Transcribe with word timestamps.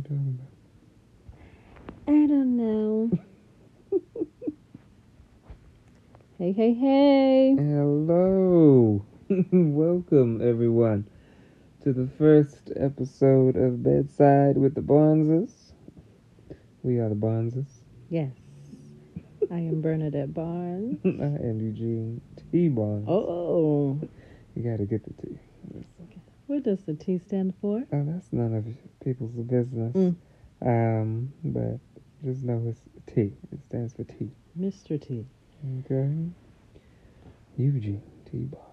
we 0.00 0.08
talking 0.08 0.38
I 2.06 2.26
don't 2.26 2.56
know. 2.56 3.10
hey, 6.38 6.52
hey, 6.52 6.74
hey. 6.74 7.54
Hello. 7.56 9.04
Welcome, 9.52 10.40
everyone, 10.42 11.06
to 11.82 11.92
the 11.92 12.08
first 12.18 12.72
episode 12.76 13.56
of 13.56 13.82
Bedside 13.82 14.56
with 14.56 14.74
the 14.74 14.80
Barneses. 14.80 15.52
We 16.82 16.98
are 16.98 17.08
the 17.08 17.14
Barneses. 17.14 17.68
Yes. 18.08 18.32
I 19.50 19.58
am 19.58 19.80
Bernadette 19.82 20.34
Barnes. 20.34 20.98
I 21.04 21.08
am 21.08 21.60
Eugene 21.60 22.20
T. 22.50 22.68
Barnes. 22.68 23.06
Oh, 23.08 24.00
You 24.54 24.62
gotta 24.62 24.84
get 24.86 25.04
the 25.04 25.12
T. 25.22 25.38
what 26.50 26.64
does 26.64 26.80
the 26.80 26.94
T 26.94 27.16
stand 27.16 27.54
for? 27.60 27.84
Oh, 27.92 28.04
that's 28.04 28.32
none 28.32 28.52
of 28.54 28.64
people's 29.04 29.30
business. 29.30 29.94
Mm. 29.94 30.16
Um, 30.60 31.32
but 31.44 31.78
just 32.24 32.42
know 32.42 32.60
it's 32.66 32.80
T. 33.06 33.32
It 33.52 33.60
stands 33.68 33.94
for 33.94 34.02
T. 34.02 34.32
Mr. 34.58 35.00
T. 35.00 35.24
Okay. 35.78 36.12
Eugene 37.56 38.02
T. 38.28 38.38
Barnes. 38.38 38.66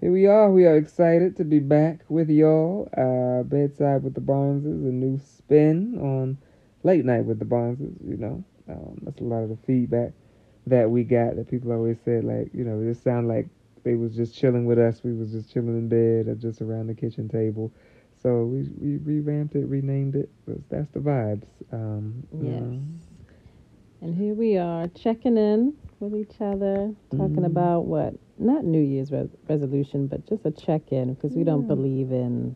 Here 0.00 0.10
we 0.10 0.26
are. 0.26 0.50
We 0.50 0.66
are 0.66 0.76
excited 0.76 1.36
to 1.36 1.44
be 1.44 1.60
back 1.60 2.00
with 2.08 2.28
y'all. 2.28 2.88
Uh, 2.92 3.44
bedside 3.44 4.02
with 4.02 4.14
the 4.14 4.20
Barneses, 4.20 4.64
a 4.64 4.92
new 4.92 5.16
spin 5.16 5.96
on 6.00 6.38
late 6.82 7.04
night 7.04 7.24
with 7.24 7.38
the 7.38 7.44
Barneses. 7.44 7.94
You 8.04 8.16
know, 8.16 8.44
um, 8.68 8.98
that's 9.02 9.20
a 9.20 9.24
lot 9.24 9.44
of 9.44 9.50
the 9.50 9.58
feedback 9.64 10.10
that 10.66 10.90
we 10.90 11.04
got. 11.04 11.36
That 11.36 11.48
people 11.48 11.70
always 11.70 11.98
said, 12.04 12.24
like, 12.24 12.50
you 12.52 12.64
know, 12.64 12.80
it 12.80 12.92
just 12.92 13.04
sound 13.04 13.28
like 13.28 13.46
they 13.84 13.94
was 13.94 14.14
just 14.14 14.34
chilling 14.34 14.64
with 14.66 14.78
us. 14.78 15.02
We 15.04 15.12
was 15.14 15.32
just 15.32 15.52
chilling 15.52 15.76
in 15.76 15.88
bed 15.88 16.28
or 16.28 16.34
just 16.34 16.60
around 16.62 16.88
the 16.88 16.94
kitchen 16.94 17.28
table. 17.28 17.72
So 18.22 18.44
we 18.44 18.68
we 18.80 18.96
revamped 18.98 19.54
it, 19.54 19.66
renamed 19.66 20.16
it. 20.16 20.28
That's- 20.46 20.64
That's 20.68 20.90
the 20.90 21.00
vibes. 21.00 21.46
Um, 21.72 22.22
Yes. 22.40 22.60
know. 22.62 22.80
And 24.00 24.14
here 24.14 24.34
we 24.34 24.56
are 24.56 24.86
checking 24.88 25.36
in 25.36 25.74
with 26.00 26.14
each 26.14 26.40
other, 26.40 26.94
talking 27.10 27.42
Mhm. 27.42 27.46
about 27.46 27.86
what? 27.86 28.14
Not 28.38 28.64
New 28.64 28.80
Year's 28.80 29.10
res- 29.10 29.34
resolution, 29.48 30.06
but 30.06 30.24
just 30.26 30.46
a 30.46 30.50
check 30.52 30.92
in 30.92 31.14
because 31.14 31.34
we 31.34 31.42
don't 31.42 31.66
believe 31.66 32.12
in 32.12 32.54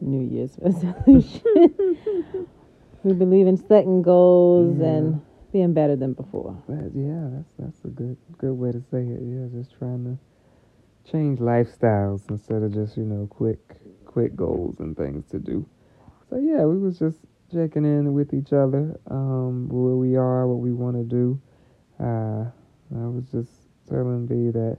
New 0.00 0.22
Year's 0.24 0.58
resolution. 0.62 1.42
we 3.04 3.12
believe 3.12 3.46
in 3.46 3.56
setting 3.56 4.02
goals 4.02 4.78
Yeah. 4.78 4.86
and 4.96 5.20
being 5.52 5.72
better 5.72 5.96
than 5.96 6.12
before. 6.12 6.62
That, 6.68 6.92
yeah, 6.94 7.28
that's 7.32 7.52
that's 7.58 7.84
a 7.84 7.88
good 7.88 8.16
good 8.38 8.52
way 8.54 8.72
to 8.72 8.80
say 8.90 9.00
it. 9.00 9.20
Yeah, 9.22 9.46
just 9.52 9.76
trying 9.78 10.04
to 10.04 11.10
change 11.10 11.38
lifestyles 11.38 12.28
instead 12.30 12.62
of 12.62 12.72
just 12.74 12.96
you 12.96 13.04
know 13.04 13.26
quick 13.26 13.60
quick 14.04 14.36
goals 14.36 14.80
and 14.80 14.96
things 14.96 15.26
to 15.30 15.38
do. 15.38 15.66
So 16.30 16.36
yeah, 16.36 16.64
we 16.64 16.78
was 16.78 16.98
just 16.98 17.18
checking 17.52 17.84
in 17.84 18.12
with 18.12 18.34
each 18.34 18.52
other, 18.52 19.00
um, 19.10 19.68
where 19.68 19.96
we 19.96 20.16
are, 20.16 20.46
what 20.46 20.58
we 20.58 20.72
want 20.72 20.96
to 20.96 21.04
do. 21.04 21.40
Uh, 21.98 22.50
I 22.94 23.06
was 23.08 23.24
just 23.32 23.50
telling 23.88 24.26
B 24.26 24.50
that 24.50 24.78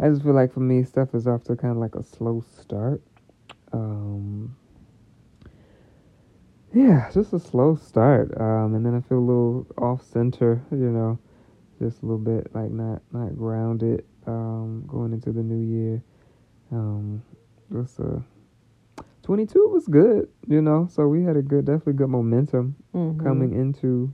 I 0.00 0.08
just 0.08 0.22
feel 0.22 0.34
like 0.34 0.52
for 0.52 0.60
me 0.60 0.84
stuff 0.84 1.14
is 1.14 1.26
off 1.26 1.44
to 1.44 1.56
kind 1.56 1.72
of 1.72 1.78
like 1.78 1.94
a 1.94 2.02
slow 2.02 2.44
start. 2.60 3.02
Um, 3.72 4.56
yeah, 6.74 7.10
just 7.12 7.32
a 7.32 7.38
slow 7.38 7.76
start. 7.76 8.32
Um, 8.40 8.74
and 8.74 8.84
then 8.84 8.94
I 8.94 9.00
feel 9.00 9.18
a 9.18 9.20
little 9.20 9.66
off 9.78 10.02
center, 10.02 10.62
you 10.70 10.90
know, 10.90 11.18
just 11.80 12.02
a 12.02 12.06
little 12.06 12.18
bit 12.18 12.54
like 12.54 12.70
not 12.70 13.02
not 13.12 13.36
grounded. 13.36 14.04
Um, 14.26 14.84
going 14.86 15.12
into 15.12 15.32
the 15.32 15.42
new 15.42 15.62
year. 15.62 16.02
Um, 16.72 17.22
just 17.70 18.00
uh, 18.00 18.20
22 19.22 19.68
was 19.68 19.86
good, 19.86 20.28
you 20.48 20.62
know. 20.62 20.88
So 20.90 21.06
we 21.08 21.22
had 21.22 21.36
a 21.36 21.42
good, 21.42 21.66
definitely 21.66 21.92
good 21.94 22.08
momentum 22.08 22.76
Mhm. 22.94 23.22
coming 23.22 23.52
into 23.52 24.12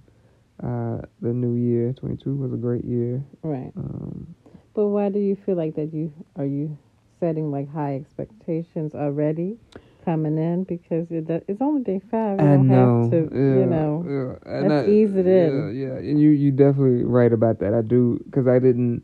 uh 0.63 0.99
the 1.23 1.33
new 1.33 1.55
year. 1.55 1.93
22 1.93 2.35
was 2.35 2.53
a 2.53 2.57
great 2.57 2.85
year. 2.85 3.25
right. 3.43 3.73
Um, 3.77 4.35
But 4.75 4.89
why 4.89 5.09
do 5.11 5.19
you 5.19 5.37
feel 5.37 5.57
like 5.57 5.75
that? 5.77 5.93
You 5.95 6.13
are 6.37 6.45
you 6.47 6.77
setting 7.21 7.51
like 7.51 7.69
high 7.69 7.95
expectations 7.97 8.95
already 8.95 9.59
coming 10.11 10.39
in 10.39 10.65
because 10.65 11.11
it, 11.11 11.29
it's 11.49 11.61
only 11.61 11.83
day 11.83 12.01
five. 12.11 12.41
You 12.41 12.49
I 12.49 12.57
don't 12.57 12.69
know, 12.69 13.03
have 13.03 13.11
to, 13.11 13.29
yeah, 13.33 13.61
you 13.61 13.67
know. 13.67 14.07
yeah. 14.07 14.53
And 14.59 14.69
let's 14.69 14.73
I- 14.73 14.87
ease 14.87 15.15
it 15.17 15.27
yeah, 15.27 15.47
in. 15.47 15.75
Yeah, 15.75 15.97
and 15.97 16.21
you 16.21 16.31
you 16.31 16.51
definitely 16.53 17.05
right 17.05 17.33
about 17.33 17.59
that. 17.61 17.75
I 17.75 17.83
do 17.83 18.21
because 18.25 18.47
I 18.47 18.59
didn't, 18.59 19.03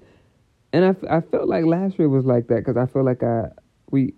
and 0.73 0.85
I, 0.85 1.17
I 1.17 1.21
felt 1.21 1.49
like 1.49 1.65
last 1.65 1.99
year 1.99 2.09
was 2.09 2.25
like 2.25 2.49
that 2.49 2.57
because 2.65 2.77
I 2.77 2.87
feel 2.87 3.05
like 3.05 3.23
I 3.23 3.49
we 3.91 4.15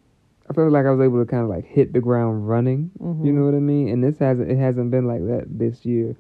I 0.49 0.53
felt 0.55 0.73
like 0.73 0.87
I 0.87 0.91
was 0.91 1.01
able 1.05 1.19
to 1.21 1.27
kind 1.27 1.43
of 1.43 1.49
like 1.51 1.65
hit 1.67 1.93
the 1.93 2.01
ground 2.01 2.49
running. 2.49 2.91
You 3.23 3.33
Mhm. 3.33 3.33
know 3.33 3.45
what 3.45 3.55
I 3.55 3.61
mean? 3.61 3.89
And 3.89 4.03
this 4.03 4.19
hasn't 4.19 4.51
it 4.51 4.59
hasn't 4.59 4.91
been 4.91 5.07
like 5.07 5.27
that 5.27 5.47
this 5.59 5.85
year 5.85 6.17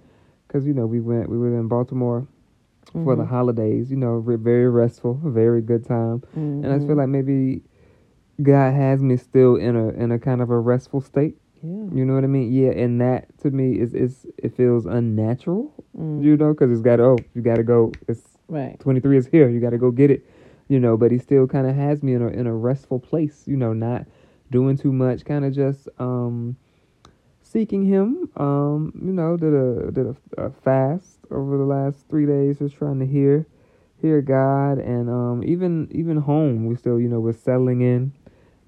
because 0.46 0.66
you 0.66 0.74
know 0.74 0.86
we 0.86 1.00
went 1.00 1.28
we 1.28 1.38
were 1.38 1.56
in 1.58 1.68
Baltimore 1.68 2.26
for 3.02 3.16
the 3.16 3.24
Mhm. 3.24 3.26
holidays. 3.26 3.90
You 3.90 3.96
know, 3.96 4.20
very 4.20 4.68
restful, 4.68 5.20
very 5.24 5.60
good 5.62 5.84
time. 5.84 6.22
And 6.62 6.72
I 6.72 6.78
feel 6.80 6.96
Mhm. 6.96 6.96
like 6.96 7.08
maybe 7.08 7.62
God 8.42 8.74
has 8.74 9.02
me 9.02 9.16
still 9.16 9.56
in 9.56 9.74
a 9.76 9.88
in 9.90 10.12
a 10.12 10.18
kind 10.18 10.40
of 10.40 10.50
a 10.50 10.58
restful 10.58 11.00
state. 11.00 11.36
yeah. 11.62 11.70
You 11.92 12.04
know 12.04 12.14
what 12.14 12.24
I 12.24 12.28
mean? 12.28 12.52
Yeah, 12.52 12.70
and 12.70 13.00
that 13.00 13.26
to 13.40 13.50
me 13.50 13.78
is 13.78 13.94
is 13.94 14.26
it 14.36 14.56
feels 14.56 14.86
unnatural. 14.86 15.72
Mm. 15.98 16.22
You 16.22 16.36
know, 16.36 16.52
because 16.52 16.70
it's 16.70 16.80
got 16.80 17.00
oh 17.00 17.18
you 17.34 17.42
got 17.42 17.56
to 17.56 17.64
go. 17.64 17.92
It's 18.06 18.22
right. 18.48 18.78
twenty 18.78 19.00
three 19.00 19.16
is 19.16 19.26
here. 19.26 19.48
You 19.48 19.60
got 19.60 19.70
to 19.70 19.78
go 19.78 19.90
get 19.90 20.10
it. 20.10 20.24
You 20.68 20.78
know, 20.78 20.96
but 20.96 21.10
he 21.10 21.18
still 21.18 21.46
kind 21.46 21.66
of 21.66 21.74
has 21.74 22.02
me 22.02 22.14
in 22.14 22.22
a 22.22 22.28
in 22.28 22.46
a 22.46 22.54
restful 22.54 23.00
place. 23.00 23.42
You 23.46 23.56
know, 23.56 23.72
not 23.72 24.06
doing 24.50 24.76
too 24.76 24.92
much. 24.92 25.24
Kind 25.24 25.44
of 25.44 25.52
just 25.52 25.88
um 25.98 26.56
seeking 27.42 27.84
him. 27.84 28.30
Um, 28.36 28.92
you 28.94 29.12
know, 29.12 29.36
did 29.36 29.54
a 29.54 29.90
did 29.90 30.06
a, 30.06 30.42
a 30.44 30.50
fast 30.50 31.18
over 31.30 31.56
the 31.56 31.64
last 31.64 32.04
three 32.08 32.26
days, 32.26 32.58
just 32.58 32.76
trying 32.76 33.00
to 33.00 33.06
hear 33.06 33.46
hear 34.00 34.22
God, 34.22 34.78
and 34.78 35.10
um 35.10 35.42
even 35.44 35.88
even 35.90 36.18
home 36.18 36.66
we 36.66 36.76
still 36.76 37.00
you 37.00 37.08
know 37.08 37.18
we're 37.18 37.32
settling 37.32 37.80
in 37.80 38.12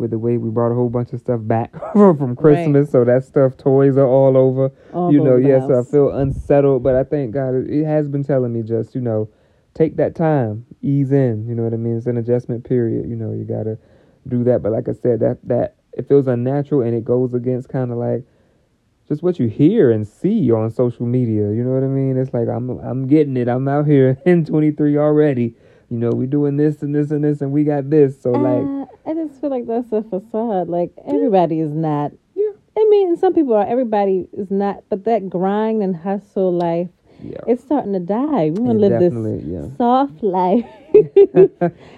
with 0.01 0.11
the 0.11 0.19
way 0.19 0.39
we 0.39 0.51
brought 0.51 0.73
a 0.73 0.75
whole 0.75 0.89
bunch 0.89 1.13
of 1.13 1.21
stuff 1.21 1.41
back 1.45 1.73
from 1.93 2.35
Christmas, 2.35 2.91
so 2.91 3.05
that 3.05 3.25
stuff 3.25 3.57
toys 3.57 3.97
are 3.97 4.07
all 4.07 4.37
over 4.37 4.73
All 4.93 5.13
you 5.13 5.19
know, 5.23 5.33
over 5.33 5.43
the 5.43 5.49
yes, 5.49 5.71
I 5.71 5.89
feel 5.89 6.11
unsettled, 6.11 6.83
but 6.83 6.97
I 6.97 7.05
thank 7.05 7.33
God, 7.33 7.55
it 7.55 7.85
has 7.85 8.09
been 8.09 8.25
telling 8.25 8.53
me 8.53 8.63
just, 8.63 8.95
you 8.95 9.01
know, 9.01 9.29
take 9.75 9.97
that 9.97 10.15
time, 10.15 10.67
ease 10.83 11.13
in. 11.13 11.47
You 11.47 11.55
know 11.55 11.63
what 11.63 11.75
I 11.75 11.77
mean? 11.77 11.97
It's 11.97 12.07
an 12.07 12.17
adjustment 12.17 12.65
period. 12.65 13.09
You 13.09 13.17
know, 13.17 13.33
you 13.33 13.45
gotta 13.45 13.79
do 14.27 14.43
that. 14.45 14.63
But 14.63 14.73
like 14.73 14.89
I 14.89 14.93
said, 14.93 15.21
that 15.21 15.39
that 15.45 15.77
it 15.93 16.09
feels 16.09 16.27
unnatural 16.27 16.83
and 16.83 16.95
it 16.95 17.05
goes 17.05 17.35
against 17.35 17.69
kind 17.69 17.91
of 17.93 17.99
like 17.99 18.25
just 19.09 19.23
what 19.23 19.39
you 19.41 19.49
hear 19.49 19.91
and 19.91 20.07
see 20.07 20.51
on 20.53 20.71
social 20.71 21.05
media. 21.05 21.51
You 21.53 21.65
know 21.65 21.73
what 21.73 21.83
I 21.83 21.89
mean? 21.89 22.17
It's 22.17 22.33
like 22.33 22.49
I'm 22.49 22.71
I'm 22.81 23.07
getting 23.07 23.37
it. 23.37 23.49
I'm 23.49 23.69
out 23.69 23.87
here 23.87 24.19
in 24.27 24.45
23 24.45 24.97
already. 24.99 25.55
You 25.91 25.99
know, 25.99 26.11
we 26.11 26.27
doing 26.27 26.57
this 26.57 26.83
and 26.83 26.95
this 26.95 27.11
and 27.11 27.25
this 27.25 27.41
and 27.41 27.51
we 27.51 27.65
got 27.65 27.91
this. 27.91 28.21
So 28.23 28.31
like, 28.31 28.65
Uh, 28.65 28.87
I 29.11 29.15
just 29.15 29.41
feel 29.41 29.51
like 29.51 29.67
that's 29.67 29.91
a 29.93 30.03
facade. 30.03 30.69
Like 30.69 30.93
everybody 31.05 31.59
is 31.61 31.73
not. 31.73 32.13
Yeah. 32.37 32.51
I 32.79 32.87
mean, 32.89 33.17
some 33.17 33.35
people 33.35 33.55
are. 33.55 33.67
Everybody 33.67 34.29
is 34.33 34.51
not. 34.51 34.85
But 34.89 35.05
that 35.05 35.29
grind 35.29 35.83
and 35.83 35.97
hustle 35.97 36.53
life, 36.53 36.89
yeah, 37.23 37.39
it's 37.49 37.63
starting 37.65 37.93
to 37.95 37.99
die. 37.99 38.51
We 38.51 38.61
want 38.61 38.79
to 38.81 38.89
live 38.89 39.01
this 39.01 39.45
yeah. 39.45 39.77
soft 39.77 40.23
life. 40.23 40.65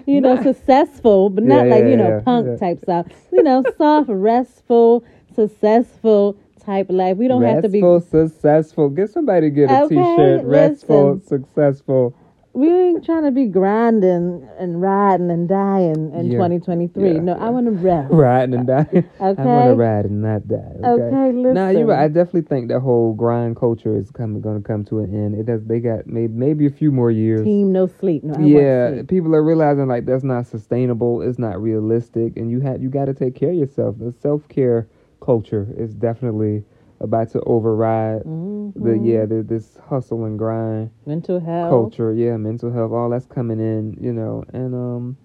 you 0.06 0.20
know, 0.20 0.34
Nah. 0.36 0.42
successful, 0.42 1.28
but 1.28 1.44
not 1.44 1.66
Yeah, 1.66 1.74
like 1.74 1.84
yeah, 1.84 1.90
you 1.90 1.96
know 1.96 2.08
yeah, 2.08 2.20
punk 2.20 2.46
yeah. 2.48 2.56
type 2.56 2.80
stuff. 2.80 3.06
You 3.30 3.42
know, 3.42 3.62
soft, 3.78 4.08
restful, 4.08 5.04
successful 5.34 6.36
type 6.64 6.86
life. 6.88 7.16
We 7.18 7.28
don't 7.28 7.42
have 7.42 7.62
to 7.62 7.68
be. 7.68 7.82
restful, 7.82 8.28
successful. 8.28 8.88
Get 8.88 9.10
somebody 9.10 9.48
to 9.48 9.50
get 9.54 9.70
a 9.70 9.82
Okay, 9.84 9.96
t-shirt. 9.96 10.44
Restful, 10.44 11.14
listen. 11.14 11.44
successful. 11.44 12.14
We 12.54 12.68
ain't 12.70 13.04
trying 13.04 13.22
to 13.24 13.30
be 13.30 13.46
grinding 13.46 14.46
and 14.58 14.80
riding 14.82 15.30
and 15.30 15.48
dying 15.48 16.12
in 16.14 16.26
Yeah, 16.26 16.36
2023. 16.36 17.12
yeah, 17.14 17.20
no, 17.20 17.34
yeah. 17.36 17.46
I 17.46 17.48
want 17.48 17.64
to 17.66 17.72
rest. 17.72 18.08
riding 18.12 18.54
and 18.54 18.66
dying. 18.66 18.86
okay. 18.92 19.08
I 19.20 19.32
want 19.32 19.70
to 19.70 19.74
ride 19.74 20.04
and 20.04 20.20
not 20.20 20.46
die. 20.46 20.56
Okay. 20.84 21.02
Okay, 21.02 21.32
listen. 21.32 21.54
Nah, 21.54 21.68
you 21.70 21.86
right. 21.86 22.04
I 22.04 22.08
definitely 22.08 22.42
think 22.42 22.68
that 22.68 22.80
whole 22.80 23.14
grind 23.14 23.56
culture 23.56 23.96
is 23.96 24.10
coming, 24.10 24.42
going 24.42 24.62
to 24.62 24.66
come 24.66 24.84
to 24.86 24.98
an 24.98 25.14
end. 25.14 25.34
It 25.40 25.46
does. 25.46 25.64
They 25.64 25.80
got 25.80 26.06
maybe 26.06 26.32
maybe 26.34 26.66
a 26.66 26.70
few 26.70 26.92
more 26.92 27.10
years. 27.10 27.42
Team 27.42 27.72
no 27.72 27.86
sleep. 27.86 28.22
No, 28.22 28.34
I 28.34 28.40
yeah, 28.46 28.90
sleep. 28.92 29.08
people 29.08 29.34
are 29.34 29.42
realizing 29.42 29.88
like 29.88 30.04
that's 30.04 30.24
not 30.24 30.46
sustainable. 30.46 31.22
It's 31.22 31.38
not 31.38 31.60
realistic, 31.60 32.36
and 32.36 32.50
you 32.50 32.60
had 32.60 32.82
you 32.82 32.90
got 32.90 33.06
to 33.06 33.14
take 33.14 33.34
care 33.34 33.50
of 33.50 33.56
yourself. 33.56 33.96
The 33.98 34.12
self 34.12 34.46
care 34.48 34.88
culture 35.20 35.68
is 35.78 35.94
definitely 35.94 36.64
about 37.02 37.30
to 37.30 37.40
override 37.42 38.22
the 38.22 38.26
Mhm. 38.28 39.04
yeah 39.06 39.26
the, 39.26 39.42
this 39.42 39.76
hustle 39.88 40.24
and 40.24 40.38
grind 40.38 40.90
mental 41.06 41.40
health. 41.40 41.70
culture. 41.70 42.12
Yeah, 42.12 42.36
mental 42.36 42.70
health, 42.70 42.92
all 42.92 43.10
that's 43.10 43.26
coming 43.26 43.60
in. 43.60 43.96
You 44.00 44.12
know, 44.12 44.44
and 44.52 44.74
um, 44.74 45.16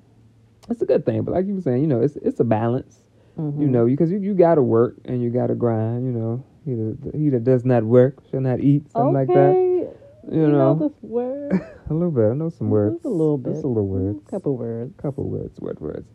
it's 0.69 0.81
a 0.81 0.85
good 0.85 1.06
thing. 1.06 1.21
But 1.24 1.33
like 1.35 1.45
you 1.47 1.56
were 1.56 1.62
saying, 1.62 1.81
you 1.81 1.88
know, 1.88 2.01
it's 2.01 2.15
it's 2.18 2.39
a 2.39 2.44
balance. 2.45 3.03
Mhm. 3.38 3.62
You 3.62 3.68
know, 3.68 3.85
because 3.85 4.12
you, 4.12 4.18
you 4.19 4.33
got 4.33 4.56
to 4.56 4.63
work 4.63 4.95
and 5.06 5.21
you 5.21 5.29
got 5.29 5.47
to 5.47 5.56
grind. 5.56 6.06
You 6.06 6.12
know, 6.12 6.44
he 6.65 6.74
that, 6.74 7.15
he 7.15 7.29
that 7.29 7.44
does 7.44 7.63
not 7.63 7.83
work 7.83 8.18
shall 8.31 8.41
not 8.41 8.59
eat. 8.59 8.91
Something 8.91 9.13
like 9.13 9.27
that. 9.27 9.33
Okay, 9.53 9.88
You, 10.31 10.47
know, 10.50 10.75
this 10.75 10.91
word. 11.03 11.53
a 11.89 11.94
little 11.94 12.12
bit. 12.12 12.31
I 12.31 12.33
know 12.33 12.50
some 12.50 12.69
words. 12.71 12.95
Just 12.95 13.06
a 13.06 13.09
little 13.09 13.38
bit. 13.38 13.53
Just 13.53 13.63
a 13.63 13.68
little 13.68 13.88
words. 13.88 14.24
couple 14.29 14.57
words. 14.57 14.94
Couple 14.97 15.24
words. 15.29 15.59
Word 15.62 15.79
words. 15.79 16.07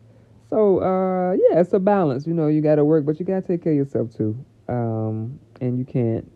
So 0.49 0.79
uh, 0.83 1.31
yeah, 1.33 1.59
it's 1.61 1.73
a 1.73 1.79
balance. 1.79 2.27
You 2.27 2.33
know, 2.33 2.47
you 2.47 2.61
got 2.61 2.75
to 2.75 2.85
work, 2.85 3.05
but 3.05 3.19
you 3.19 3.25
got 3.25 3.41
to 3.41 3.47
take 3.47 3.63
care 3.63 3.71
of 3.71 3.77
yourself 3.77 4.13
too. 4.13 4.35
um, 4.69 5.39
and 5.63 5.77
you 5.79 5.85
can't, 5.85 6.29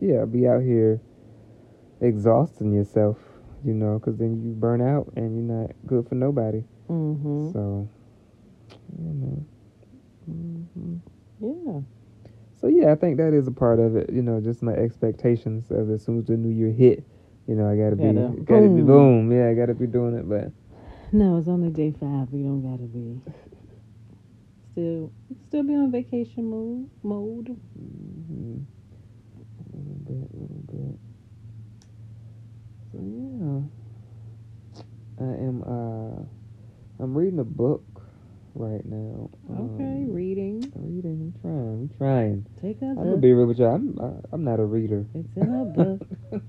yeah, 0.00 0.24
be 0.24 0.48
out 0.48 0.62
here 0.62 1.00
exhausting 2.00 2.72
yourself, 2.72 3.16
you 3.64 3.72
know, 3.72 3.98
because 3.98 4.16
then 4.18 4.42
you 4.42 4.52
burn 4.52 4.80
out 4.82 5.12
and 5.14 5.36
you're 5.36 5.58
not 5.58 5.70
good 5.86 6.08
for 6.08 6.16
nobody. 6.16 6.64
Mhm. 6.90 7.52
So, 7.52 7.88
yeah, 8.98 9.12
man. 9.12 9.46
hmm 10.26 10.96
Yeah. 11.40 11.80
So 12.56 12.66
yeah, 12.68 12.92
I 12.92 12.96
think 12.96 13.16
that 13.18 13.32
is 13.32 13.46
a 13.46 13.52
part 13.52 13.78
of 13.78 13.96
it. 13.96 14.10
You 14.12 14.22
know, 14.22 14.40
just 14.40 14.62
my 14.62 14.72
expectations 14.72 15.70
of 15.70 15.90
as 15.90 16.04
soon 16.04 16.18
as 16.18 16.24
the 16.26 16.36
new 16.36 16.48
year 16.50 16.72
hit, 16.72 17.04
you 17.46 17.54
know, 17.54 17.68
I 17.68 17.76
gotta 17.76 17.96
be, 17.96 18.02
Gotta 18.02 18.34
gotta 18.44 18.68
be 18.68 18.82
boom. 18.82 19.28
boom. 19.28 19.32
Yeah, 19.32 19.48
I 19.48 19.54
gotta 19.54 19.74
be 19.74 19.86
doing 19.86 20.14
it. 20.14 20.28
But 20.28 20.50
No, 21.12 21.36
it's 21.38 21.48
only 21.48 21.70
day 21.70 21.92
five. 21.92 22.32
We 22.32 22.42
don't 22.42 22.62
gotta 22.62 22.84
be. 22.88 23.20
Still, 24.72 25.12
still 25.48 25.64
be 25.64 25.74
on 25.74 25.92
vacation 25.92 26.48
mode. 26.48 26.88
Mode. 27.02 27.48
hmm 27.76 28.62
a 29.74 29.76
little 29.76 29.98
bit, 30.06 30.30
a 30.32 30.36
little 30.36 30.64
bit. 30.72 30.98
So 32.90 32.98
yeah, 35.18 35.26
I 35.26 35.30
am. 35.46 35.62
uh 35.62 36.22
I'm 37.02 37.14
reading 37.16 37.38
a 37.40 37.44
book 37.44 37.84
right 38.54 38.84
now. 38.84 39.30
Okay, 39.50 40.04
Um, 40.04 40.12
reading. 40.14 40.72
reading. 40.76 41.34
I'm 41.34 41.40
trying. 41.42 41.68
I'm 41.82 41.88
trying. 41.98 42.46
Take 42.62 42.80
a 42.82 42.84
I'm 42.86 42.94
gonna 42.94 43.04
book. 43.06 43.10
Be 43.22 43.32
real 43.32 43.46
with 43.46 43.60
you. 43.60 43.66
I'm. 43.66 43.96
I, 44.02 44.10
I'm 44.34 44.42
not 44.42 44.58
a 44.58 44.64
reader. 44.64 45.06
It's 45.14 45.36
in 45.36 45.44
a 45.44 45.64
book. 45.64 46.02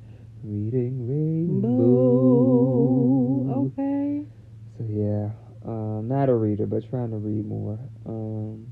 Reading 0.43 1.07
rainbow. 1.07 1.77
Okay. 3.67 4.23
So 4.75 4.83
yeah, 4.89 5.29
um, 5.69 6.07
not 6.07 6.29
a 6.29 6.33
reader, 6.33 6.65
but 6.65 6.89
trying 6.89 7.11
to 7.11 7.17
read 7.17 7.45
more. 7.45 7.77
Um, 8.07 8.71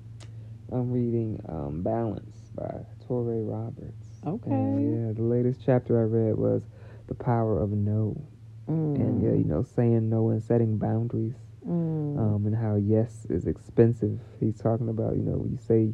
I'm 0.72 0.92
reading 0.92 1.40
um, 1.48 1.84
Balance 1.84 2.36
by 2.56 2.74
Touré 3.08 3.48
Roberts. 3.48 4.08
Okay. 4.26 4.50
And, 4.50 5.08
yeah, 5.08 5.14
the 5.14 5.22
latest 5.22 5.62
chapter 5.64 6.00
I 6.00 6.04
read 6.06 6.36
was 6.38 6.64
The 7.08 7.14
Power 7.14 7.62
of 7.62 7.70
No, 7.70 8.20
Mm. 8.68 8.96
and 8.96 9.22
yeah, 9.24 9.34
you 9.34 9.44
know, 9.44 9.62
saying 9.64 10.10
no 10.10 10.30
and 10.30 10.42
setting 10.42 10.78
boundaries, 10.80 11.36
Mm. 11.68 12.18
um, 12.18 12.46
and 12.48 12.56
how 12.56 12.76
yes 12.78 13.28
is 13.30 13.46
expensive. 13.46 14.20
He's 14.40 14.58
talking 14.58 14.90
about 14.90 15.16
you 15.18 15.22
know 15.24 15.38
when 15.38 15.52
you 15.52 15.58
say 15.60 15.94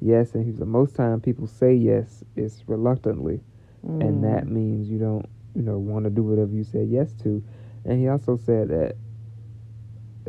yes, 0.00 0.34
and 0.34 0.44
he's 0.44 0.58
the 0.58 0.66
most 0.66 0.94
time 0.94 1.20
people 1.20 1.46
say 1.46 1.74
yes 1.74 2.24
is 2.36 2.62
reluctantly. 2.66 3.40
And 4.00 4.18
Mm. 4.18 4.22
that 4.22 4.46
means 4.48 4.88
you 4.88 4.98
don't 4.98 5.26
you 5.54 5.62
know 5.62 5.78
want 5.78 6.04
to 6.04 6.10
do 6.10 6.22
whatever 6.22 6.52
you 6.52 6.64
say 6.64 6.84
yes 6.84 7.12
to. 7.24 7.42
And 7.84 8.00
he 8.00 8.08
also 8.08 8.36
said 8.36 8.68
that 8.68 8.96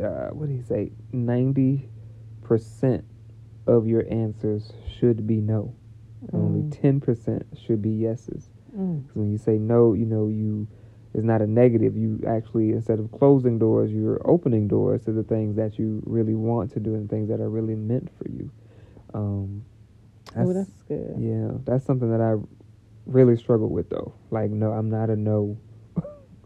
uh, 0.02 0.28
what 0.30 0.48
did 0.48 0.56
he 0.56 0.62
say? 0.62 0.92
90% 1.12 3.04
of 3.66 3.86
your 3.86 4.04
answers 4.10 4.72
should 4.98 5.26
be 5.26 5.40
no. 5.40 5.74
Only 6.32 6.62
Mm. 6.62 6.70
10% 6.70 7.46
should 7.56 7.82
be 7.82 7.90
yeses. 7.90 8.50
Mm. 8.76 9.06
'Cause 9.06 9.16
when 9.16 9.30
you 9.30 9.38
say 9.38 9.58
no 9.58 9.92
you 9.94 10.06
know 10.06 10.28
you 10.28 10.66
it's 11.14 11.24
not 11.24 11.40
a 11.42 11.46
negative. 11.46 11.96
You 11.96 12.20
actually 12.26 12.72
instead 12.72 12.98
of 13.00 13.10
closing 13.10 13.58
doors 13.58 13.92
you're 13.92 14.20
opening 14.24 14.68
doors 14.68 15.02
to 15.04 15.12
the 15.12 15.22
things 15.24 15.56
that 15.56 15.78
you 15.78 16.02
really 16.06 16.34
want 16.34 16.70
to 16.72 16.80
do 16.80 16.94
and 16.94 17.08
things 17.08 17.28
that 17.28 17.40
are 17.40 17.48
really 17.50 17.74
meant 17.74 18.10
for 18.10 18.28
you 18.30 18.50
um 19.14 19.64
Oh, 20.36 20.52
that's 20.52 20.82
good. 20.86 21.16
yeah, 21.18 21.52
that's 21.64 21.84
something 21.86 22.10
that 22.10 22.20
I 22.20 22.34
really 23.06 23.36
struggle 23.36 23.68
with 23.68 23.88
though. 23.90 24.12
Like, 24.30 24.50
no, 24.50 24.72
I'm 24.72 24.90
not 24.90 25.08
a 25.10 25.16
no. 25.16 25.56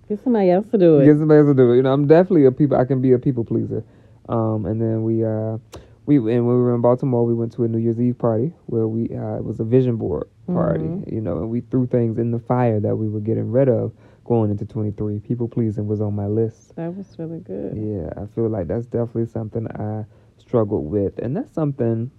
Get 0.09 0.21
somebody 0.23 0.51
else 0.51 0.69
to 0.71 0.79
do 0.79 1.01
it. 1.01 1.05
Get 1.07 1.19
somebody 1.19 1.39
else 1.41 1.49
to 1.49 1.55
do 1.55 1.73
it. 1.73 1.77
You 1.77 1.83
know, 1.83 1.93
I'm 1.93 2.07
definitely 2.07 2.45
a 2.45 2.53
people. 2.53 2.77
I 2.77 2.85
can 2.85 3.01
be 3.03 3.13
a 3.13 3.19
people 3.19 3.45
pleaser. 3.45 3.85
Um, 4.29 4.67
and 4.67 4.81
then 4.81 5.03
we, 5.03 5.25
uh, 5.25 5.59
we, 6.07 6.17
and 6.17 6.47
when 6.47 6.57
we 6.57 6.63
were 6.63 6.75
in 6.75 6.81
Baltimore, 6.81 7.27
we 7.27 7.35
went 7.35 7.53
to 7.55 7.65
a 7.65 7.69
New 7.69 7.79
Year's 7.79 8.01
Eve 8.01 8.19
party 8.19 8.53
where 8.67 8.87
we, 8.87 9.09
uh, 9.17 9.37
it 9.37 9.45
was 9.45 9.59
a 9.59 9.65
vision 9.65 9.97
board 9.97 10.29
party. 10.47 10.85
Mhm. 10.85 11.13
You 11.13 11.21
know, 11.21 11.39
and 11.39 11.51
we 11.51 11.61
threw 11.63 11.87
things 11.87 12.19
in 12.19 12.31
the 12.31 12.39
fire 12.39 12.79
that 12.81 12.95
we 12.97 13.09
were 13.09 13.21
getting 13.21 13.51
rid 13.51 13.69
of 13.69 13.93
going 14.25 14.51
into 14.53 14.65
23. 14.65 15.19
People 15.19 15.49
pleasing 15.49 15.89
was 15.89 16.01
on 16.01 16.15
my 16.15 16.29
list. 16.29 16.77
That 16.77 16.97
was 16.97 17.19
really 17.19 17.41
good. 17.41 17.77
Yeah, 17.77 18.11
I 18.17 18.27
feel 18.27 18.49
like 18.49 18.69
that's 18.69 18.87
definitely 18.87 19.27
something 19.27 19.67
I 19.73 20.05
struggled 20.37 20.89
with, 20.91 21.19
and 21.19 21.37
that's 21.37 21.53
something 21.53 22.11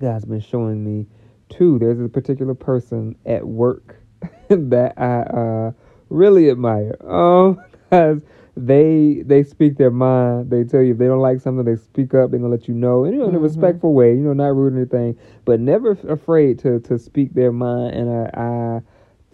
God's 0.00 0.24
been 0.24 0.40
showing 0.40 0.84
me 0.84 1.06
too. 1.48 1.78
There's 1.78 2.00
a 2.00 2.08
particular 2.08 2.54
person 2.54 3.16
at 3.26 3.46
work 3.46 3.96
that 4.48 4.94
I 4.98 5.20
uh, 5.22 5.72
really 6.08 6.50
admire. 6.50 6.96
Um, 7.08 7.62
because 7.90 8.22
they 8.56 9.22
they 9.26 9.42
speak 9.42 9.76
their 9.76 9.90
mind. 9.90 10.50
They 10.50 10.64
tell 10.64 10.80
you 10.82 10.92
if 10.92 10.98
they 10.98 11.06
don't 11.06 11.20
like 11.20 11.40
something, 11.40 11.64
they 11.64 11.76
speak 11.76 12.14
up. 12.14 12.30
They're 12.30 12.40
gonna 12.40 12.50
let 12.50 12.68
you 12.68 12.74
know, 12.74 13.04
and 13.04 13.12
you 13.14 13.20
know 13.20 13.28
in 13.28 13.34
a 13.34 13.38
Mhm. 13.38 13.42
respectful 13.42 13.92
way. 13.92 14.14
You 14.14 14.20
know, 14.22 14.32
not 14.32 14.56
rude 14.56 14.72
or 14.72 14.76
anything, 14.78 15.18
but 15.44 15.60
never 15.60 15.90
f- 15.92 16.04
afraid 16.04 16.58
to 16.60 16.80
to 16.80 16.98
speak 16.98 17.34
their 17.34 17.52
mind. 17.52 17.94
And 17.94 18.10
I, 18.10 18.30
I 18.34 18.80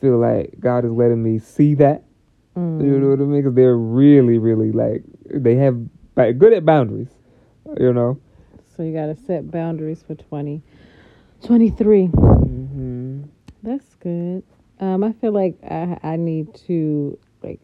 feel 0.00 0.18
like 0.18 0.56
God 0.58 0.84
is 0.84 0.90
letting 0.92 1.22
me 1.22 1.38
see 1.38 1.74
that. 1.74 2.02
Mm. 2.56 2.84
You 2.84 2.98
know 2.98 3.10
what 3.10 3.20
I 3.20 3.22
mean? 3.22 3.42
Because 3.42 3.54
they're 3.54 3.76
really, 3.76 4.38
really 4.38 4.72
like 4.72 5.04
they 5.30 5.54
have 5.56 5.78
like, 6.16 6.38
good 6.38 6.52
at 6.52 6.64
boundaries. 6.64 7.10
You 7.78 7.92
know. 7.92 8.18
So 8.78 8.84
you 8.84 8.92
got 8.94 9.06
to 9.06 9.16
set 9.16 9.50
boundaries 9.50 10.04
for 10.06 10.14
2023. 10.14 12.06
Mm-hmm. 12.06 13.22
That's 13.64 13.96
good. 13.96 14.44
Um, 14.78 15.02
I 15.02 15.10
feel 15.14 15.32
like 15.32 15.56
I, 15.69 15.98
I 16.04 16.14
need 16.14 16.54
to 16.69 17.19
like 17.42 17.58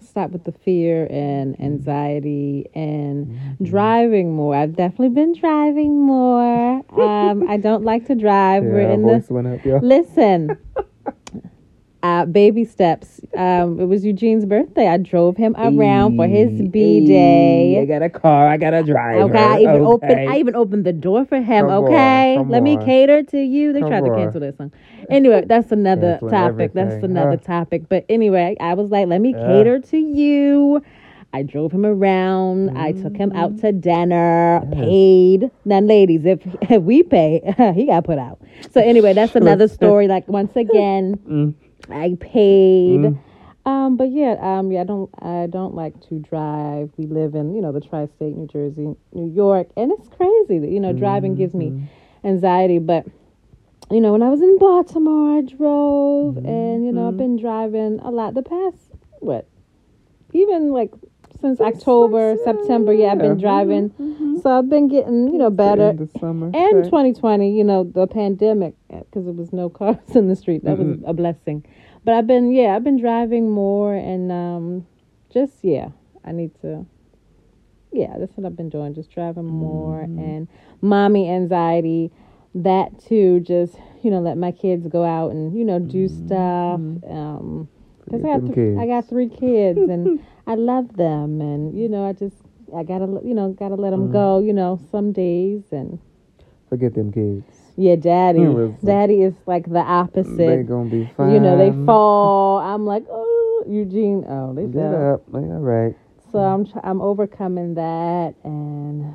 stop 0.00 0.30
with 0.30 0.44
the 0.44 0.52
fear 0.52 1.08
and 1.10 1.60
anxiety 1.60 2.66
and 2.76 3.26
Mm-hmm. 3.26 3.64
driving 3.64 4.36
more. 4.36 4.54
I've 4.54 4.76
definitely 4.76 5.08
been 5.08 5.32
driving 5.34 6.00
more. 6.00 6.82
Um, 6.92 7.42
I 7.48 7.56
don't 7.56 7.82
like 7.84 8.06
to 8.06 8.14
drive. 8.14 8.62
Yeah, 8.62 8.68
We're 8.68 8.90
in 8.92 9.02
the 9.02 9.24
went 9.30 9.48
up, 9.48 9.64
yo. 9.66 9.80
listen. 9.82 10.56
Uh, 12.02 12.24
baby 12.24 12.64
steps. 12.64 13.20
Um, 13.36 13.78
it 13.78 13.84
was 13.84 14.04
Eugene's 14.04 14.44
birthday. 14.44 14.88
I 14.88 14.96
drove 14.96 15.36
him 15.36 15.54
around 15.56 16.16
for 16.16 16.26
his 16.26 16.50
B 16.68 17.06
day. 17.06 17.78
I 17.80 17.84
got 17.84 18.02
a 18.02 18.10
car. 18.10 18.48
I 18.48 18.56
got 18.56 18.74
a 18.74 18.82
driver. 18.82 19.22
Okay, 19.30 19.38
I 19.38 19.58
even 19.60 19.68
okay. 19.86 20.06
opened. 20.08 20.30
I 20.30 20.38
even 20.38 20.56
opened 20.56 20.84
the 20.84 20.92
door 20.92 21.24
for 21.24 21.36
him. 21.40 21.66
Come 21.68 21.84
okay, 21.84 22.34
come 22.38 22.48
let 22.50 22.62
me 22.64 22.76
cater 22.78 23.22
to 23.22 23.38
you. 23.38 23.72
They 23.72 23.80
Come 23.80 23.88
tried 23.90 24.00
to 24.00 24.10
on. 24.10 24.18
cancel 24.18 24.40
this 24.40 24.56
song. 24.56 24.72
Anyway, 25.10 25.44
that's 25.46 25.70
another 25.70 26.18
Canceling 26.18 26.30
topic. 26.32 26.72
That's 26.72 27.04
another 27.04 27.30
huh? 27.36 27.36
topic. 27.36 27.88
But 27.88 28.04
anyway, 28.08 28.56
I 28.58 28.74
was 28.74 28.90
like, 28.90 29.06
let 29.06 29.20
me 29.20 29.32
Yeah. 29.32 29.46
cater 29.46 29.78
to 29.78 29.96
you. 29.96 30.82
I 31.34 31.42
drove 31.44 31.72
him 31.72 31.86
around. 31.86 32.76
I 32.76 32.92
took 32.92 33.16
him 33.16 33.32
out 33.32 33.58
to 33.60 33.72
dinner. 33.72 34.60
Mm-hmm. 34.64 34.72
Yes. 34.72 34.84
Paid. 34.84 35.50
Now, 35.64 35.78
ladies, 35.80 36.24
if, 36.26 36.40
if 36.70 36.82
we 36.82 37.04
pay, 37.04 37.40
he 37.76 37.86
got 37.86 38.04
put 38.04 38.18
out. 38.18 38.40
So 38.72 38.80
anyway, 38.80 39.12
that's 39.14 39.34
another 39.42 39.68
story. 39.68 40.08
Like 40.08 40.26
once 40.28 40.56
again, 40.56 41.18
Mm. 41.28 41.54
I 41.90 42.16
paid. 42.20 43.00
Mm. 43.00 43.18
Um, 43.64 43.96
but 43.96 44.10
yeah, 44.10 44.36
um, 44.40 44.72
yeah, 44.72 44.80
I 44.80 44.84
don't, 44.84 45.10
I 45.20 45.46
don't 45.48 45.74
like 45.74 45.94
to 46.08 46.18
drive. 46.18 46.90
We 46.96 47.06
live 47.06 47.34
in, 47.36 47.54
you 47.54 47.62
know, 47.62 47.70
the 47.70 47.80
tri-state, 47.80 48.34
New 48.36 48.48
Jersey, 48.48 48.94
New 49.12 49.32
York, 49.32 49.68
and 49.76 49.92
it's 49.92 50.08
crazy 50.08 50.58
that 50.58 50.68
you 50.70 50.80
know 50.80 50.92
driving 50.92 51.36
gives 51.36 51.54
me 51.54 51.70
Mhm. 51.70 51.88
anxiety. 52.24 52.78
But 52.78 53.06
you 53.90 54.00
know, 54.00 54.12
when 54.12 54.22
I 54.22 54.30
was 54.30 54.40
in 54.42 54.58
Baltimore, 54.58 55.38
I 55.38 55.40
drove, 55.42 56.38
and 56.44 56.84
you 56.84 56.92
know, 56.92 57.08
I've 57.08 57.14
Mhm. 57.14 57.18
been 57.18 57.36
driving 57.36 58.00
a 58.00 58.10
lot. 58.10 58.34
The 58.34 58.42
past 58.42 58.92
what, 59.20 59.46
even 60.32 60.72
like 60.72 60.92
since 61.42 61.60
October, 61.60 62.30
like, 62.30 62.40
September, 62.44 62.92
yeah, 62.94 63.12
I've 63.12 63.18
been 63.18 63.36
driving. 63.36 63.90
mhm, 63.90 64.40
So 64.42 64.58
I've 64.58 64.68
been 64.70 64.88
getting, 64.88 65.28
you 65.32 65.38
know, 65.38 65.50
better. 65.50 65.90
In 65.90 65.96
the 65.96 66.06
summer. 66.18 66.46
And 66.54 66.74
okay. 66.76 66.84
2020, 66.88 67.54
you 67.56 67.64
know, 67.64 67.84
the 67.84 68.06
pandemic, 68.06 68.74
because 68.88 69.24
there 69.26 69.34
was 69.34 69.52
no 69.52 69.68
cars 69.78 69.98
in 70.14 70.28
the 70.28 70.36
street. 70.36 70.64
That 70.64 70.78
was 70.78 70.96
Mhm. 70.98 71.02
a 71.06 71.12
blessing. 71.12 71.64
But 72.04 72.14
I've 72.14 72.26
been, 72.26 72.52
yeah, 72.52 72.74
I've 72.74 72.84
been 72.84 72.98
driving 72.98 73.50
more 73.50 73.94
and 73.94 74.32
um, 74.32 74.86
just, 75.30 75.62
yeah, 75.62 75.88
I 76.24 76.32
need 76.32 76.52
to, 76.62 76.86
yeah, 77.92 78.16
that's 78.18 78.36
what 78.36 78.46
I've 78.46 78.56
been 78.56 78.70
doing, 78.70 78.94
just 78.94 79.10
driving 79.10 79.44
more 79.46 80.06
Mhm. 80.08 80.18
and 80.18 80.48
mommy 80.80 81.28
anxiety. 81.28 82.10
That 82.54 82.98
too, 82.98 83.40
just, 83.40 83.76
you 84.02 84.10
know, 84.10 84.20
let 84.20 84.36
my 84.36 84.52
kids 84.52 84.86
go 84.86 85.04
out 85.04 85.30
and, 85.32 85.54
you 85.56 85.64
know, 85.64 85.78
do 85.78 86.06
stuff. 86.08 86.80
Um, 87.08 87.68
because 88.04 88.24
I 88.24 88.38
got 88.38 88.46
th- 88.46 88.78
I 88.78 88.86
got 88.86 89.08
three 89.08 89.28
kids 89.28 89.78
and 89.88 90.20
I 90.46 90.54
love 90.56 90.96
them 90.96 91.40
and 91.40 91.78
you 91.78 91.88
know 91.88 92.04
I 92.04 92.12
just 92.12 92.36
I 92.74 92.82
gotta 92.82 93.06
let- 93.06 93.24
you 93.24 93.34
know 93.34 93.50
gotta 93.50 93.74
let 93.76 93.90
them 93.90 94.08
Mm. 94.08 94.12
go 94.12 94.38
you 94.40 94.52
know 94.52 94.78
some 94.90 95.12
days 95.12 95.62
and 95.72 95.98
Forget 96.68 96.94
them 96.94 97.12
kids. 97.12 97.44
yeah 97.76 97.96
daddy 97.96 98.46
Listen. 98.46 98.76
daddy 98.84 99.22
is 99.22 99.34
like 99.46 99.68
the 99.70 99.80
opposite. 99.80 100.36
They 100.36 100.62
gonna 100.62 100.90
be 100.90 101.04
fine. 101.16 101.32
you 101.32 101.40
know 101.40 101.56
they 101.56 101.70
fall 101.86 102.58
I'm 102.58 102.84
like 102.86 103.04
oh 103.10 103.64
Eugene 103.68 104.24
oh 104.28 104.52
they 104.54 104.66
Get 104.66 104.74
fell 104.74 105.14
up. 105.14 105.22
They're 105.32 105.40
all 105.42 105.60
right. 105.60 105.94
so 106.32 106.38
I'm 106.38 106.64
tr- 106.66 106.80
I'm 106.82 107.00
overcoming 107.00 107.74
that 107.74 108.34
and 108.42 109.14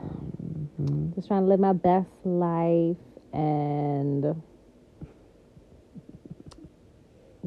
Mhm. 0.79 1.15
just 1.15 1.27
trying 1.27 1.41
to 1.43 1.47
live 1.47 1.59
my 1.59 1.73
best 1.73 2.09
life 2.23 2.97
and 3.33 4.35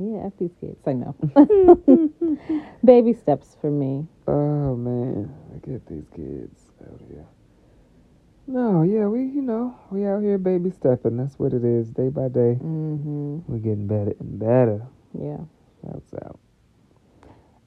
yeah 0.00 0.26
F 0.26 0.32
these 0.38 0.54
kids 0.60 0.80
I 0.86 0.94
know 0.94 1.14
baby 2.84 3.12
steps 3.14 3.56
for 3.60 3.70
me 3.70 4.06
Oh 4.28 4.76
man, 4.76 5.34
I 5.54 5.58
get 5.68 5.86
these 5.86 6.06
kids 6.14 6.70
out 6.88 7.00
here. 7.10 7.26
No, 8.46 8.82
yeah, 8.82 9.06
we 9.06 9.20
you 9.20 9.42
know 9.42 9.76
we 9.90 10.06
out 10.06 10.22
here 10.22 10.38
baby 10.38 10.70
stepping. 10.70 11.16
That's 11.16 11.38
what 11.38 11.52
it 11.52 11.64
is, 11.64 11.90
day 11.90 12.08
by 12.08 12.28
day. 12.28 12.58
Mhm. 12.62 13.42
We're 13.48 13.58
getting 13.58 13.86
better 13.88 14.14
and 14.20 14.38
better. 14.38 14.86
Yeah. 15.18 15.38
that's 15.82 16.14
out. 16.24 16.38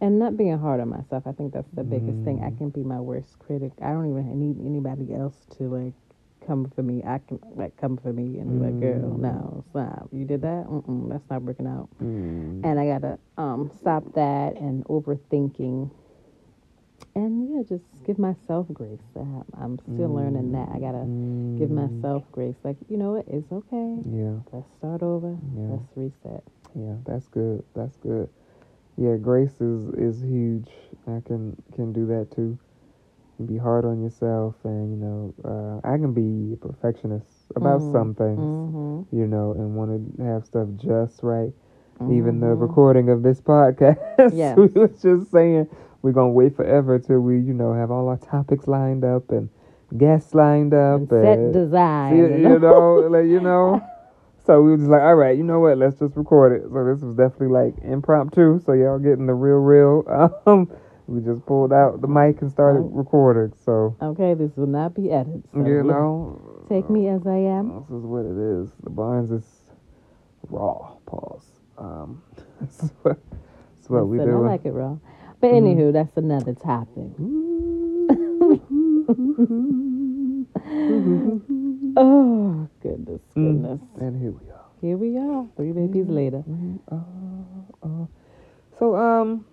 And 0.01 0.19
not 0.19 0.37
being 0.37 0.57
hard 0.57 0.81
on 0.81 0.89
myself. 0.89 1.23
I 1.27 1.31
think 1.33 1.53
that's 1.53 1.69
the 1.73 1.83
biggest 1.83 2.19
thing. 2.25 2.41
I 2.43 2.51
Mhm. 2.51 2.57
can 2.57 2.69
be 2.69 2.83
my 2.83 2.99
worst 3.01 3.39
critic. 3.39 3.73
I 3.81 3.91
don't 3.93 4.09
even 4.09 4.39
need 4.39 4.59
anybody 4.65 5.13
else 5.13 5.45
to 5.57 5.63
like 5.69 5.93
come 6.45 6.71
for 6.75 6.83
me. 6.83 7.01
I 7.05 7.19
can 7.19 7.39
like 7.55 7.75
come 7.77 7.97
for 7.97 8.13
me 8.13 8.39
and 8.39 8.59
be 8.59 8.65
like, 8.65 8.79
girl, 8.79 9.11
Mm. 9.11 9.19
no, 9.19 9.63
stop. 9.69 10.09
You 10.11 10.25
did 10.25 10.41
that? 10.41 10.65
Mm-mm, 10.67 11.09
that's 11.09 11.29
not 11.29 11.41
working 11.43 11.67
out. 11.67 11.89
Mm. 12.01 12.63
And 12.63 12.79
I 12.79 12.85
gotta 12.87 13.19
um 13.37 13.71
stop 13.79 14.03
that 14.13 14.55
and 14.57 14.83
overthinking. 14.85 15.89
And 17.15 17.49
yeah, 17.49 17.61
just 17.67 17.83
give 18.05 18.17
myself 18.17 18.67
grace. 18.73 18.99
I'm 19.59 19.77
still 19.79 20.13
learning 20.13 20.51
that. 20.53 20.69
I 20.73 20.79
gotta 20.79 21.05
give 21.59 21.69
Mm. 21.69 21.89
myself 22.01 22.23
grace. 22.31 22.55
Like, 22.63 22.77
you 22.89 22.97
know 22.97 23.13
what? 23.13 23.27
It's 23.27 23.51
okay. 23.51 24.01
Yeah, 24.09 24.39
Let's 24.51 24.67
start 24.77 25.03
over. 25.03 25.37
Yeah. 25.55 25.77
Let's 25.77 25.89
reset. 25.95 26.43
yeah, 26.75 26.95
that's 27.05 27.27
good. 27.27 27.63
That's 27.75 27.95
good. 27.97 28.29
Yeah, 28.97 29.15
grace 29.17 29.59
is 29.61 29.89
is 29.95 30.21
huge. 30.21 30.69
I 31.07 31.21
can 31.25 31.55
can 31.75 31.93
do 31.93 32.05
that 32.07 32.31
too. 32.31 32.57
Be 33.47 33.57
hard 33.57 33.85
on 33.85 34.01
yourself, 34.01 34.55
and 34.63 34.91
you 34.91 34.97
know, 34.97 35.33
uh, 35.43 35.87
I 35.87 35.97
can 35.97 36.13
be 36.13 36.53
a 36.53 36.57
perfectionist 36.57 37.27
about 37.55 37.81
Mhm. 37.81 37.91
some 37.91 38.15
things. 38.15 38.39
Mm-hmm. 38.39 39.17
You 39.17 39.27
know, 39.27 39.51
and 39.53 39.75
want 39.75 40.17
to 40.17 40.23
have 40.23 40.45
stuff 40.45 40.67
just 40.77 41.23
right. 41.23 41.51
Even 42.09 42.39
the 42.39 42.47
Mhm. 42.47 42.61
recording 42.61 43.09
of 43.09 43.23
this 43.23 43.39
podcast, 43.53 43.97
Yes. 44.33 44.57
we 44.57 44.67
was 44.67 45.01
just 45.01 45.31
saying 45.31 45.67
we're 46.01 46.11
gonna 46.11 46.31
wait 46.31 46.55
forever 46.55 46.99
till 46.99 47.21
we, 47.21 47.37
you 47.39 47.53
know, 47.53 47.73
have 47.73 47.91
all 47.91 48.07
our 48.09 48.17
topics 48.17 48.67
lined 48.67 49.05
up 49.05 49.31
and 49.31 49.49
guests 49.97 50.33
lined 50.33 50.73
up 50.73 50.99
And 51.01 51.09
set 51.09 51.37
and 51.39 51.53
design. 51.53 52.17
you, 52.17 52.25
you 52.27 52.49
you 52.49 52.59
know, 52.59 52.95
like 53.09 53.25
you 53.27 53.39
know. 53.39 53.81
So 54.45 54.61
we 54.61 54.71
were 54.71 54.77
just 54.77 54.89
like, 54.89 55.01
all 55.01 55.15
right, 55.15 55.37
you 55.37 55.43
know 55.43 55.61
what? 55.61 55.77
Let's 55.77 55.97
just 55.99 56.17
record 56.17 56.51
it. 56.51 56.63
So 56.69 56.83
this 56.83 57.01
was 57.01 57.15
definitely 57.15 57.47
like 57.47 57.75
impromptu. 57.81 58.59
So 58.65 58.73
y'all 58.73 58.99
getting 58.99 59.25
the 59.25 59.33
real, 59.33 59.55
real. 59.59 60.03
Um, 60.45 60.69
we 61.07 61.21
just 61.21 61.45
pulled 61.45 61.73
out 61.73 62.01
the 62.01 62.07
mic 62.07 62.41
and 62.41 62.51
started 62.51 62.79
Oh. 62.79 62.89
recording. 62.93 63.53
So 63.65 63.95
Okay, 64.01 64.33
this 64.33 64.51
will 64.55 64.67
not 64.67 64.93
be 64.93 65.11
edited. 65.11 65.43
So 65.53 65.59
you 65.65 65.83
know, 65.83 66.39
Take 66.69 66.89
me 66.89 67.07
as 67.09 67.25
I 67.27 67.35
am. 67.37 67.81
this 67.81 67.89
is 67.97 68.03
what 68.05 68.25
it 68.25 68.37
is. 68.37 68.69
The 68.83 68.89
Barnes 68.89 69.31
is 69.31 69.45
raw. 70.49 70.93
Pause. 71.05 71.45
Um, 71.77 72.21
that's 72.61 72.89
what, 73.01 73.17
that's 73.75 73.89
what 73.89 74.07
we 74.07 74.17
do. 74.19 74.43
I 74.45 74.49
like 74.49 74.65
it 74.65 74.71
raw. 74.71 74.95
But 75.41 75.51
anywho, 75.51 75.91
that's 75.91 76.15
another 76.17 76.53
topic. 76.53 77.11
Oh 81.95 82.67
goodness, 82.81 83.21
goodness. 83.35 83.79
and 83.99 84.19
here 84.19 84.31
we 84.31 84.49
are. 84.49 84.65
Here 84.81 84.97
we 84.97 85.17
are, 85.17 85.45
three 85.55 85.71
babies 85.71 86.07
later. 86.07 86.43
Are, 86.91 87.45
uh, 87.83 88.05
So 88.79 88.95
um, 88.95 89.45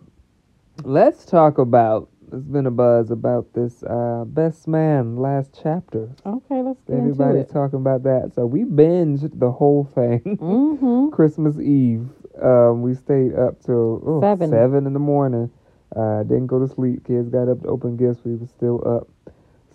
let's 0.85 1.25
talk 1.25 1.59
about. 1.59 2.09
There's 2.31 2.45
been 2.45 2.67
a 2.67 2.71
buzz 2.71 3.11
about 3.11 3.53
this 3.55 3.83
uh, 3.83 4.23
best 4.25 4.69
man 4.69 5.17
last 5.17 5.59
chapter. 5.61 6.09
Okay, 6.25 6.63
let's 6.63 6.81
get 6.87 6.99
Everybody's 6.99 7.41
into 7.41 7.51
it. 7.51 7.53
talking 7.53 7.81
about 7.81 8.05
that. 8.05 8.31
So 8.37 8.47
we 8.47 8.63
binged 8.63 9.37
the 9.41 9.51
whole 9.51 9.85
thing. 9.85 10.21
Mm-hmm. 10.41 11.09
Christmas 11.13 11.59
Eve. 11.59 12.09
Um, 12.41 12.83
we 12.83 12.95
stayed 12.95 13.35
up 13.35 13.61
till 13.65 14.01
oh, 14.07 14.21
Seven. 14.21 14.49
seven 14.51 14.87
in 14.87 14.93
the 14.93 15.01
morning. 15.01 15.51
Uh, 15.97 16.23
didn't 16.23 16.47
go 16.47 16.65
to 16.65 16.73
sleep. 16.73 17.05
Kids 17.05 17.29
got 17.29 17.49
up 17.49 17.63
to 17.63 17.69
open 17.69 17.97
gifts. 17.97 18.21
We 18.25 18.37
were 18.37 18.47
still 18.47 18.81
up. 18.87 19.09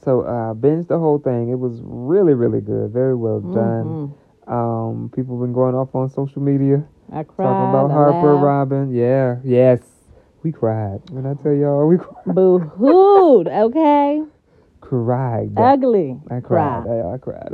So 0.06 0.22
uh, 0.22 0.54
binged 0.54 0.88
the 0.88 0.98
whole 0.98 1.20
thing. 1.20 1.50
It 1.50 1.60
was 1.60 1.82
really, 1.84 2.36
really 2.36 2.62
good. 2.62 2.92
Very 2.92 3.16
well 3.16 3.42
done. 3.42 4.14
Mhm. 4.48 4.52
Um, 4.52 5.10
people 5.14 5.38
been 5.42 5.52
going 5.52 5.76
off 5.76 5.94
on 5.94 6.08
social 6.10 6.42
media 6.42 6.86
I 7.12 7.24
cried. 7.24 7.48
talking 7.48 7.70
about 7.70 7.90
I 7.92 7.94
Harper, 7.94 8.34
laughed. 8.36 8.46
Robin. 8.46 8.94
Yeah, 8.94 9.38
yes, 9.44 9.80
we 10.46 10.52
cried. 10.52 11.02
When 11.10 11.26
I 11.26 11.34
tell 11.34 11.54
y'all, 11.54 11.88
we 11.88 11.98
cried. 11.98 12.36
Boo 12.36 12.60
hooed. 12.60 13.48
Okay, 13.66 14.24
cried. 14.80 15.52
ugly. 15.58 16.20
I 16.30 16.40
cried. 16.40 16.86
I, 16.88 17.14
I 17.14 17.18
cried. 17.18 17.50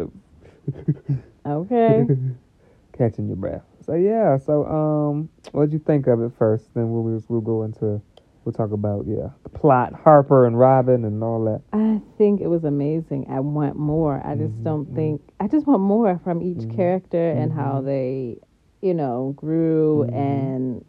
Okay. 1.46 2.08
Catching 2.98 3.28
your 3.28 3.38
breath. 3.38 3.64
So 3.86 3.94
yeah. 3.94 4.38
So 4.38 4.66
um, 4.66 5.30
what'd 5.52 5.74
you 5.74 5.80
think 5.80 6.08
of 6.08 6.22
it 6.22 6.32
first? 6.38 6.74
Then 6.74 6.92
we'll 6.92 7.24
we'll 7.30 7.42
go 7.42 7.64
into 7.64 8.02
we'll 8.44 8.54
talk 8.54 8.72
about 8.72 9.06
yeah 9.08 9.30
the 9.44 9.50
plot, 9.50 9.94
Harper 9.94 10.46
and 10.46 10.58
Robin 10.60 11.06
and 11.06 11.24
all 11.24 11.44
that. 11.46 11.62
I 11.74 12.02
think 12.18 12.42
it 12.42 12.48
was 12.48 12.64
amazing. 12.64 13.28
I 13.30 13.40
want 13.40 13.76
more. 13.78 14.22
I 14.26 14.36
just 14.36 14.54
Mhm, 14.54 14.64
don't 14.64 14.94
think. 14.96 15.22
I 15.40 15.48
just 15.48 15.68
want 15.68 15.82
more 15.82 16.20
from 16.24 16.42
each 16.42 16.58
Mhm, 16.60 16.76
character 16.76 17.32
and 17.32 17.52
how 17.52 17.82
mhm. 17.82 17.86
they, 17.86 18.38
you 18.82 18.94
know, 18.94 19.34
grew 19.36 20.06
Mhm. 20.08 20.14
and. 20.16 20.86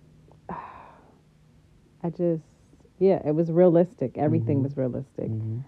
I 2.02 2.10
just, 2.10 2.44
yeah, 2.98 3.20
it 3.26 3.34
was 3.34 3.50
realistic. 3.50 4.18
Everything 4.18 4.58
Mhm. 4.60 4.62
was 4.64 4.76
realistic. 4.76 5.30
Mhm. 5.30 5.64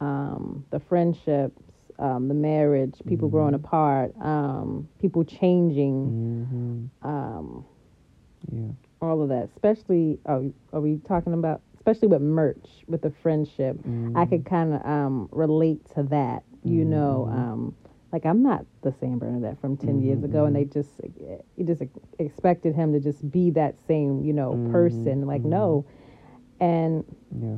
Um, 0.00 0.64
the 0.70 0.78
friendships, 0.80 1.62
um, 1.98 2.28
the 2.28 2.34
marriage, 2.34 3.00
people 3.06 3.28
Mhm. 3.28 3.32
growing 3.32 3.54
apart, 3.54 4.14
um, 4.20 4.88
people 5.00 5.24
changing, 5.24 6.90
Mhm. 7.02 7.08
um, 7.08 7.64
Yeah. 8.52 8.70
all 9.00 9.22
of 9.22 9.28
that. 9.30 9.44
Especially, 9.44 10.20
are 10.26 10.40
we, 10.40 10.52
are 10.72 10.80
we 10.80 10.98
talking 10.98 11.32
about? 11.32 11.62
Especially 11.74 12.08
with 12.08 12.22
Murch, 12.22 12.84
with 12.86 13.00
the 13.02 13.10
friendship. 13.10 13.78
I 14.14 14.24
Mhm. 14.24 14.28
could 14.28 14.44
kind 14.44 14.74
of 14.74 14.84
um, 14.86 15.28
relate 15.32 15.84
to 15.94 16.02
that. 16.04 16.44
You 16.64 16.84
know, 16.84 17.28
Mhm. 17.30 17.34
um, 17.38 17.76
like 18.12 18.24
I'm 18.24 18.42
not 18.42 18.64
the 18.82 18.92
same 18.92 19.18
Bernadette 19.18 19.60
from 19.60 19.76
10 19.76 20.00
years 20.00 20.24
ago, 20.24 20.46
and 20.46 20.56
they 20.56 20.64
just 20.64 20.90
you 21.56 21.64
just 21.64 21.82
expected 22.18 22.74
him 22.74 22.92
to 22.92 23.00
just 23.00 23.30
be 23.30 23.50
that 23.50 23.76
same 23.86 24.24
you 24.24 24.32
know 24.32 24.68
person. 24.72 25.26
Like 25.26 25.42
Mhm. 25.42 25.50
no, 25.50 25.84
and 26.60 27.04
Yeah. 27.40 27.56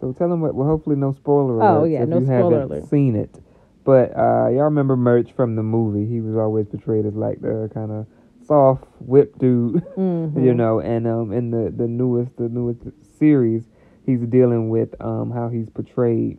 So 0.00 0.12
tell 0.12 0.28
them 0.28 0.40
what. 0.40 0.54
Well, 0.54 0.66
hopefully 0.66 0.96
no 0.96 1.12
spoiler 1.12 1.62
Oh, 1.62 1.84
yeah, 1.84 2.02
if 2.02 2.08
no 2.08 2.18
you 2.18 2.24
spoiler 2.24 2.60
haven't 2.60 2.70
alert. 2.78 2.84
seen 2.88 3.14
it. 3.16 3.40
But 3.84 4.16
uh, 4.16 4.48
y'all 4.48 4.64
remember 4.64 4.96
Murch 4.96 5.32
from 5.32 5.56
the 5.56 5.62
movie? 5.62 6.06
He 6.06 6.20
was 6.20 6.36
always 6.36 6.66
portrayed 6.66 7.04
as 7.06 7.14
like 7.14 7.40
the 7.40 7.70
kind 7.72 7.90
of 7.92 8.06
soft 8.46 8.84
whip 9.00 9.38
dude, 9.38 9.82
you 9.96 10.54
know. 10.54 10.80
And 10.80 11.06
um, 11.06 11.32
in 11.32 11.50
the 11.50 11.70
the 11.70 11.86
newest 11.86 12.36
the 12.36 12.48
newest 12.48 12.80
series, 13.18 13.64
he's 14.06 14.20
dealing 14.20 14.68
with 14.70 14.94
um 15.00 15.30
how 15.30 15.48
he's 15.50 15.68
portrayed 15.68 16.38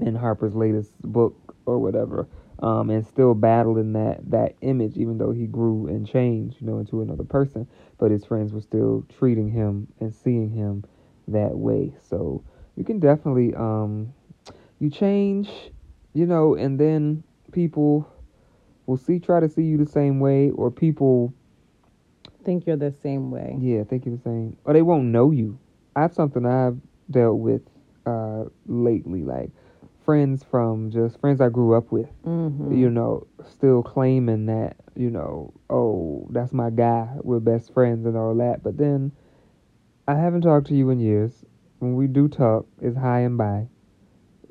in 0.00 0.14
Harper's 0.14 0.54
latest 0.54 0.92
book 1.02 1.56
or 1.66 1.78
whatever. 1.78 2.26
Um, 2.62 2.90
and 2.90 3.04
still 3.04 3.34
battling 3.34 3.92
that 3.94 4.30
that 4.30 4.54
image, 4.60 4.96
even 4.96 5.18
though 5.18 5.32
he 5.32 5.46
grew 5.46 5.88
and 5.88 6.08
changed, 6.08 6.60
you 6.60 6.66
know, 6.66 6.78
into 6.78 7.02
another 7.02 7.24
person. 7.24 7.66
But 7.98 8.12
his 8.12 8.24
friends 8.24 8.52
were 8.52 8.60
still 8.60 9.04
treating 9.18 9.50
him 9.50 9.88
and 10.00 10.14
seeing 10.14 10.50
him 10.50 10.84
that 11.28 11.56
way. 11.56 11.92
So 12.08 12.44
you 12.76 12.84
can 12.84 13.00
definitely 13.00 13.54
um, 13.54 14.14
you 14.78 14.90
change, 14.90 15.50
you 16.14 16.26
know, 16.26 16.54
and 16.54 16.78
then 16.78 17.24
people 17.50 18.08
will 18.86 18.96
see 18.96 19.18
try 19.18 19.40
to 19.40 19.48
see 19.48 19.62
you 19.62 19.76
the 19.76 19.86
same 19.86 20.20
way, 20.20 20.50
or 20.50 20.70
people 20.70 21.34
think 22.44 22.66
you're 22.66 22.76
the 22.76 22.92
same 22.92 23.30
way. 23.30 23.56
yeah 23.60 23.84
think 23.84 24.04
you're 24.04 24.16
the 24.16 24.22
same, 24.22 24.56
or 24.64 24.72
they 24.72 24.82
won't 24.82 25.06
know 25.06 25.30
you. 25.30 25.58
That's 25.96 26.16
something 26.16 26.46
I've 26.46 26.78
dealt 27.10 27.38
with 27.38 27.62
uh, 28.06 28.44
lately, 28.66 29.22
like 29.22 29.50
friends 30.12 30.44
from 30.44 30.90
just 30.90 31.18
friends 31.20 31.40
I 31.40 31.48
grew 31.48 31.74
up 31.74 31.90
with 31.92 32.08
hmm 32.24 32.72
you 32.74 32.90
know, 32.90 33.26
still 33.44 33.82
claiming 33.82 34.46
that, 34.46 34.76
you 34.94 35.10
know, 35.10 35.52
oh, 35.70 36.26
that's 36.30 36.52
my 36.52 36.70
guy, 36.70 37.08
we're 37.22 37.40
best 37.40 37.72
friends 37.72 38.06
and 38.06 38.16
all 38.16 38.34
that. 38.36 38.62
But 38.62 38.76
then 38.78 39.12
I 40.08 40.14
haven't 40.14 40.42
talked 40.42 40.66
to 40.68 40.74
you 40.74 40.90
in 40.90 41.00
years. 41.00 41.44
When 41.78 41.94
we 41.96 42.06
do 42.06 42.28
talk, 42.28 42.66
it's 42.80 42.96
hi 42.96 43.20
and 43.20 43.36
bye. 43.38 43.68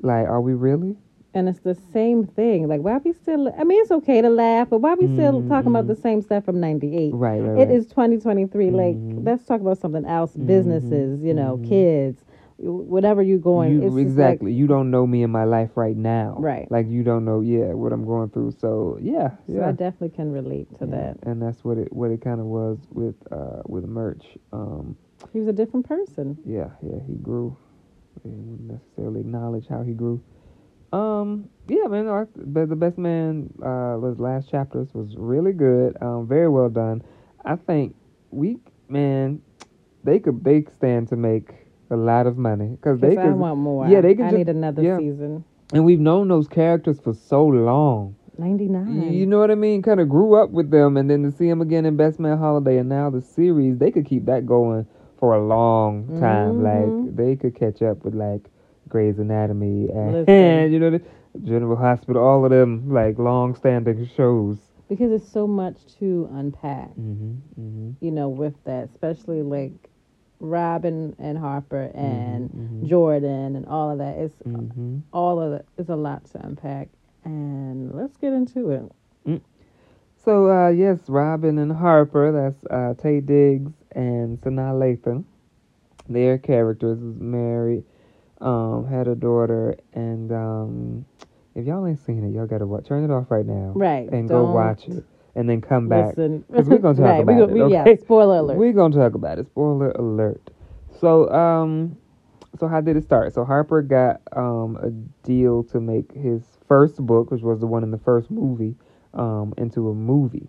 Like, 0.00 0.26
are 0.26 0.40
we 0.40 0.54
really? 0.54 0.96
And 1.34 1.48
it's 1.48 1.60
the 1.60 1.74
same 1.74 2.26
thing. 2.26 2.68
Like 2.68 2.80
why 2.82 2.98
we 2.98 3.12
still? 3.12 3.52
I 3.58 3.64
mean, 3.64 3.80
it's 3.82 3.90
okay 3.90 4.20
to 4.20 4.28
laugh, 4.30 4.68
but 4.70 4.80
why 4.80 4.94
we 4.94 5.06
still 5.06 5.42
talking 5.42 5.70
about 5.70 5.86
the 5.86 5.96
same 5.96 6.20
stuff 6.20 6.44
from 6.44 6.60
'98? 6.60 7.14
Right, 7.14 7.40
right, 7.40 7.62
It 7.62 7.68
right. 7.68 7.70
is 7.70 7.86
2023. 7.86 8.70
Like, 8.70 8.96
Mhm. 8.96 9.24
let's 9.24 9.44
talk 9.44 9.60
about 9.60 9.78
something 9.78 10.04
else. 10.04 10.36
Mhm, 10.36 10.46
Businesses, 10.46 11.22
you 11.22 11.34
know, 11.34 11.58
mhm. 11.58 11.68
kids, 11.68 12.24
whatever 12.62 13.22
you're 13.22 13.38
going. 13.38 13.72
You, 13.72 13.80
just 13.82 13.94
like- 13.94 14.02
exactly. 14.02 14.52
you 14.52 14.66
don't 14.66 14.90
know 14.90 15.06
me 15.06 15.22
in 15.22 15.30
my 15.30 15.44
life 15.44 15.70
right 15.76 15.96
now. 15.96 16.36
Right. 16.38 16.70
Like, 16.70 16.86
you 16.88 17.02
don't 17.02 17.24
know, 17.24 17.40
yeah, 17.40 17.72
what 17.74 17.92
I'm 17.92 18.04
going 18.06 18.30
through. 18.30 18.52
So, 18.58 18.98
yeah. 19.00 19.30
so 19.46 19.54
yeah. 19.56 19.68
I 19.68 19.72
definitely 19.72 20.10
can 20.10 20.30
relate 20.32 20.68
to 20.78 20.86
Yeah, 20.86 20.96
that. 20.96 21.16
And 21.24 21.42
that's 21.42 21.64
what 21.64 21.78
it 21.78 21.92
what 21.92 22.10
it 22.10 22.20
kind 22.22 22.40
of 22.40 22.46
was 22.46 22.78
with 22.90 23.16
uh 23.30 23.62
with 23.66 23.84
Murch. 23.84 24.24
Um 24.52 24.96
He 25.32 25.38
was 25.40 25.48
a 25.48 25.52
different 25.52 25.86
person. 25.88 26.38
yeah, 26.46 26.70
yeah, 26.82 27.00
he 27.06 27.14
grew. 27.14 27.56
They 28.24 28.30
wouldn't 28.30 28.70
necessarily 28.70 29.20
acknowledge 29.20 29.66
how 29.68 29.82
he 29.82 29.92
grew. 29.94 30.22
Um, 30.92 31.48
yeah, 31.68 31.86
man. 31.86 32.28
But 32.36 32.68
the 32.68 32.76
best 32.76 32.98
man, 32.98 33.48
uh, 33.62 33.96
was 33.98 34.18
last 34.18 34.50
chapters 34.50 34.92
was 34.92 35.16
really 35.16 35.52
good. 35.54 35.96
Um, 36.02 36.28
very 36.28 36.48
well 36.50 36.68
done. 36.68 37.02
I 37.44 37.56
think 37.56 37.96
we, 38.30 38.58
man, 38.88 39.40
they 40.04 40.18
could 40.18 40.44
they 40.44 40.64
stand 40.76 41.08
to 41.08 41.16
make 41.16 41.54
a 41.92 41.96
lot 41.96 42.26
of 42.26 42.36
money 42.38 42.68
because 42.70 42.98
they 43.00 43.16
I 43.16 43.28
want 43.28 43.58
more. 43.58 43.86
yeah, 43.88 44.00
they 44.00 44.14
could 44.14 44.26
I 44.26 44.30
ju- 44.30 44.38
need 44.38 44.48
another 44.48 44.82
yeah. 44.82 44.98
season. 44.98 45.44
and 45.72 45.84
we've 45.84 46.00
known 46.00 46.28
those 46.28 46.48
characters 46.48 46.98
for 47.00 47.14
so 47.14 47.46
long. 47.46 48.16
Ninety 48.38 48.66
nine. 48.68 49.12
You 49.12 49.26
know 49.26 49.38
what 49.38 49.50
I 49.50 49.54
mean? 49.54 49.82
Kind 49.82 50.00
of 50.00 50.08
grew 50.08 50.34
up 50.42 50.50
with 50.50 50.70
them, 50.70 50.96
and 50.96 51.08
then 51.10 51.22
to 51.22 51.30
see 51.30 51.48
them 51.48 51.60
again 51.60 51.84
in 51.86 51.96
Best 51.96 52.18
Man 52.18 52.38
Holiday, 52.38 52.78
and 52.78 52.88
now 52.88 53.10
the 53.10 53.20
series, 53.20 53.78
they 53.78 53.90
could 53.90 54.06
keep 54.06 54.24
that 54.26 54.46
going 54.46 54.86
for 55.18 55.34
a 55.34 55.46
long 55.46 56.08
time. 56.18 56.54
Mhm. 56.60 57.06
Like 57.06 57.16
they 57.16 57.36
could 57.36 57.54
catch 57.54 57.82
up 57.82 58.04
with 58.04 58.14
like 58.14 58.48
Grey's 58.88 59.18
Anatomy 59.18 59.88
and 59.90 60.12
Listen. 60.26 60.72
you 60.72 60.78
know 60.80 60.90
the 60.90 61.02
General 61.44 61.76
Hospital, 61.76 62.22
all 62.22 62.44
of 62.44 62.50
them 62.50 62.90
like 62.92 63.18
long-standing 63.18 64.06
shows. 64.16 64.56
because 64.88 65.10
it's 65.12 65.30
so 65.30 65.46
much 65.46 65.76
to 65.98 66.28
unpack. 66.32 66.90
Mm-hmm. 66.90 67.32
Mm-hmm. 67.60 67.90
You 68.04 68.10
know, 68.10 68.28
with 68.28 68.54
that, 68.64 68.88
especially 68.90 69.42
like 69.42 69.88
Robin 70.42 71.14
and 71.18 71.38
Harper 71.38 71.90
and 71.94 72.50
Mhm. 72.50 72.86
Jordan 72.88 73.54
and 73.56 73.64
all 73.66 73.90
of 73.90 73.98
that. 73.98 74.18
It's 74.18 74.34
Mm-hmm. 74.42 74.98
all 75.12 75.40
of 75.40 75.52
it. 75.52 75.64
It's 75.78 75.88
a 75.88 75.96
lot 75.96 76.24
to 76.32 76.44
unpack, 76.44 76.88
and 77.24 77.92
let's 77.94 78.16
get 78.16 78.32
into 78.32 78.70
it. 78.70 78.92
So 80.24 80.48
uh, 80.50 80.68
yes, 80.68 81.08
Robin 81.08 81.58
and 81.58 81.72
Harper, 81.72 82.30
that's 82.30 82.64
uh, 82.66 82.94
Taye 82.96 83.24
Diggs 83.26 83.72
and 83.90 84.40
Sanaa 84.40 84.72
Lathan. 84.78 85.24
Their 86.08 86.38
characters 86.38 87.00
was 87.00 87.16
married, 87.16 87.82
um, 88.40 88.86
had 88.86 89.08
a 89.08 89.16
daughter, 89.16 89.76
and 89.94 90.30
um, 90.32 91.04
if 91.56 91.66
y'all 91.66 91.84
ain't 91.86 91.98
seen 91.98 92.22
it, 92.24 92.30
y'all 92.36 92.46
gotta 92.46 92.66
watch. 92.66 92.86
Turn 92.86 93.02
it 93.02 93.10
off 93.10 93.30
right 93.32 93.44
now, 93.46 93.72
Right. 93.74 94.08
and 94.12 94.28
go 94.28 94.44
don't 94.44 94.52
watch 94.54 94.86
it, 94.88 95.04
and 95.34 95.48
then 95.48 95.60
come 95.60 95.88
back. 95.88 96.08
Listen, 96.08 96.44
'Cause 96.54 96.68
we're 96.68 96.78
gonna 96.78 96.94
talk 96.96 97.04
right, 97.04 97.22
about 97.22 97.36
go- 97.36 97.44
it, 97.44 97.50
we- 97.66 97.72
Yeah, 97.72 97.82
okay? 97.82 97.96
spoiler 97.96 98.38
alert. 98.38 98.56
We're 98.58 98.72
gonna 98.72 98.94
talk 98.94 99.14
about 99.14 99.38
it. 99.38 99.46
Spoiler 99.46 99.90
alert. 99.92 100.50
So 101.00 101.30
um, 101.32 101.96
so 102.58 102.68
how 102.68 102.80
did 102.80 102.96
it 102.96 103.04
start? 103.04 103.32
So 103.32 103.44
Harper 103.44 103.82
got 103.82 104.20
um 104.36 104.76
a 104.82 104.90
deal 105.26 105.62
to 105.64 105.80
make 105.80 106.12
his 106.12 106.42
first 106.68 106.96
book, 107.04 107.30
which 107.30 107.42
was 107.42 107.60
the 107.60 107.66
one 107.66 107.82
in 107.82 107.90
the 107.90 107.98
first 107.98 108.30
movie, 108.30 108.74
um, 109.14 109.54
into 109.58 109.88
a 109.88 109.94
movie. 109.94 110.48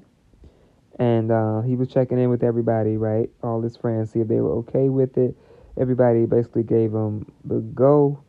And 0.99 1.31
uh, 1.31 1.61
he 1.61 1.75
was 1.75 1.87
checking 1.89 2.19
in 2.19 2.29
with 2.29 2.43
everybody, 2.43 2.97
right? 2.97 3.27
All 3.41 3.61
his 3.61 3.75
friends, 3.75 4.11
see 4.11 4.19
if 4.19 4.27
they 4.27 4.39
were 4.41 4.51
okay 4.59 4.89
with 4.89 5.17
it. 5.17 5.35
Everybody 5.79 6.25
basically 6.27 6.61
gave 6.63 6.93
him 6.93 7.25
the 7.45 7.61
go. 7.61 8.23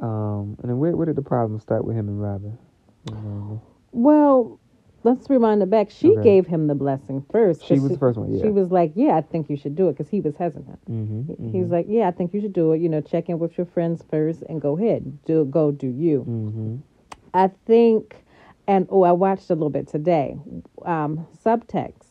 Um, 0.00 0.56
and 0.60 0.68
then 0.70 0.78
where, 0.78 0.94
where 0.94 1.06
did 1.06 1.16
the 1.16 1.22
problem 1.22 1.58
start 1.58 1.86
with 1.86 1.96
him 1.96 2.08
and 2.08 2.20
Robin? 2.20 2.58
Well, 3.92 4.58
let's 5.04 5.28
rewind 5.30 5.62
it 5.62 5.70
back. 5.70 5.90
She 5.90 6.10
Okay. 6.10 6.22
gave 6.22 6.46
him 6.46 6.66
the 6.66 6.74
blessing 6.74 7.24
first. 7.30 7.64
She 7.64 7.74
was 7.78 7.90
the 7.92 7.98
first 7.98 8.18
one, 8.18 8.32
yeah. 8.32 8.42
She 8.42 8.50
was 8.50 8.70
like, 8.70 8.92
"Yeah, 8.94 9.16
I 9.16 9.20
think 9.22 9.48
you 9.50 9.56
should 9.56 9.74
do 9.74 9.88
it," 9.88 9.92
because 9.92 10.08
he 10.08 10.20
was 10.20 10.36
hesitant. 10.36 10.78
Mm-hmm, 10.90 11.50
He 11.50 11.60
was 11.60 11.70
like, 11.70 11.86
"Yeah, 11.88 12.08
I 12.08 12.10
think 12.10 12.32
you 12.34 12.40
should 12.40 12.52
do 12.52 12.72
it. 12.72 12.80
You 12.80 12.88
know, 12.88 13.00
check 13.00 13.28
in 13.28 13.38
with 13.38 13.56
your 13.56 13.66
friends 13.66 14.02
first 14.10 14.42
and 14.48 14.60
go 14.60 14.76
ahead, 14.78 15.24
do 15.24 15.44
go 15.44 15.70
do 15.70 15.88
you." 15.88 16.20
mm-hmm. 16.28 16.76
I 17.34 17.48
think, 17.66 18.16
and 18.66 18.86
oh, 18.90 19.02
I 19.02 19.12
watched 19.12 19.48
a 19.50 19.54
little 19.54 19.70
bit 19.70 19.88
today. 19.88 20.36
Um, 20.84 21.26
subtext. 21.44 22.08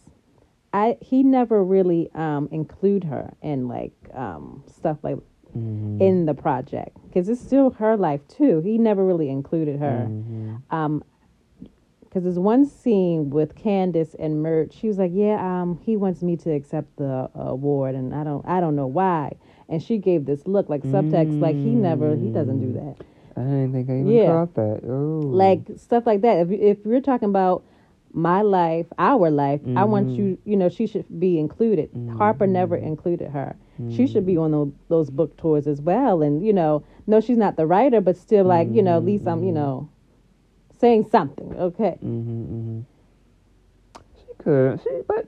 I 0.74 0.98
he 1.02 1.22
never 1.24 1.64
really 1.64 2.10
um 2.16 2.48
include 2.52 3.04
her 3.06 3.34
in 3.42 3.68
like 3.68 3.94
um 4.14 4.64
stuff 4.68 4.98
like 5.04 5.18
Mm-hmm. 5.54 6.02
in 6.02 6.26
the 6.28 6.34
project 6.34 6.96
because 7.10 7.28
it's 7.28 7.42
still 7.42 7.72
her 7.72 7.98
life 7.98 8.26
too. 8.30 8.62
He 8.62 8.78
never 8.78 9.04
really 9.06 9.30
included 9.30 9.80
her. 9.82 10.08
Mm-hmm. 10.10 10.56
um 10.74 11.04
because 12.12 12.26
there's 12.26 12.38
one 12.38 12.66
scene 12.66 13.30
with 13.30 13.56
Candace 13.56 14.18
and 14.20 14.44
Murch. 14.44 14.74
She 14.74 14.88
was 14.88 14.98
like, 14.98 15.12
"Yeah, 15.14 15.40
um, 15.40 15.80
he 15.82 15.96
wants 15.96 16.22
me 16.22 16.36
to 16.38 16.52
accept 16.52 16.98
the 16.98 17.30
award, 17.36 17.96
and 17.96 18.14
I 18.14 18.26
don't, 18.26 18.46
I 18.46 18.60
don't 18.60 18.76
know 18.76 18.88
why." 18.88 19.38
And 19.70 19.82
she 19.82 19.98
gave 19.98 20.26
this 20.26 20.46
look 20.46 20.68
like 20.68 20.82
subtext, 20.84 21.40
like 21.40 21.56
he 21.56 21.72
never, 21.72 22.14
he 22.18 22.30
doesn't 22.30 22.60
do 22.60 22.74
that, 22.74 22.98
mm. 23.00 23.06
I 23.38 23.42
didn't 23.42 23.72
think 23.72 23.90
I 23.90 23.94
even 23.94 24.08
Yeah. 24.08 24.28
caught 24.28 24.54
that. 24.56 24.82
Oh, 24.86 25.22
like 25.24 25.62
stuff 25.78 26.06
like 26.06 26.20
that. 26.22 26.40
If 26.40 26.52
if 26.52 26.86
you're 26.86 27.00
talking 27.00 27.30
about 27.30 27.64
my 28.12 28.42
life, 28.42 28.88
our 29.00 29.30
life, 29.30 29.62
I 29.74 29.86
want 29.86 30.10
you, 30.10 30.24
mm-hmm. 30.24 30.50
you 30.50 30.58
know, 30.58 30.68
she 30.68 30.86
should 30.86 31.06
be 31.18 31.40
included. 31.40 31.90
Harper 32.18 32.44
mm-hmm. 32.44 32.54
never 32.54 32.76
included 32.76 33.30
her. 33.32 33.56
She 33.90 34.06
should 34.06 34.26
be 34.26 34.34
mm-hmm. 34.34 34.42
on 34.42 34.52
those, 34.52 34.72
those 34.90 35.10
book 35.10 35.38
tours 35.38 35.66
as 35.66 35.82
well, 35.82 36.22
and 36.22 36.46
you 36.46 36.54
know, 36.54 36.84
no, 37.08 37.22
she's 37.22 37.38
not 37.38 37.56
the 37.56 37.66
writer, 37.66 38.02
but 38.02 38.18
still, 38.18 38.46
like 38.46 38.68
you 38.72 38.84
know, 38.84 38.98
at 38.98 39.06
least 39.06 39.26
I'm, 39.28 39.44
you 39.44 39.52
know, 39.54 39.90
saying 40.82 41.08
something. 41.10 41.56
Okay. 41.58 41.98
Mm-hmm, 42.04 42.44
mm-hmm. 42.44 42.82
She 44.18 44.34
could. 44.44 44.82
She, 44.84 44.90
but 45.08 45.28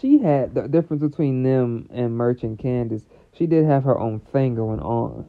she 0.00 0.18
had 0.18 0.54
the 0.54 0.68
difference 0.68 1.02
between 1.02 1.42
them 1.42 1.88
and 1.92 2.16
Murch 2.16 2.42
and 2.44 2.58
Candace. 2.58 3.04
She 3.34 3.46
did 3.46 3.66
have 3.66 3.84
her 3.84 3.98
own 3.98 4.20
thing 4.20 4.54
going 4.54 4.80
on. 4.80 5.28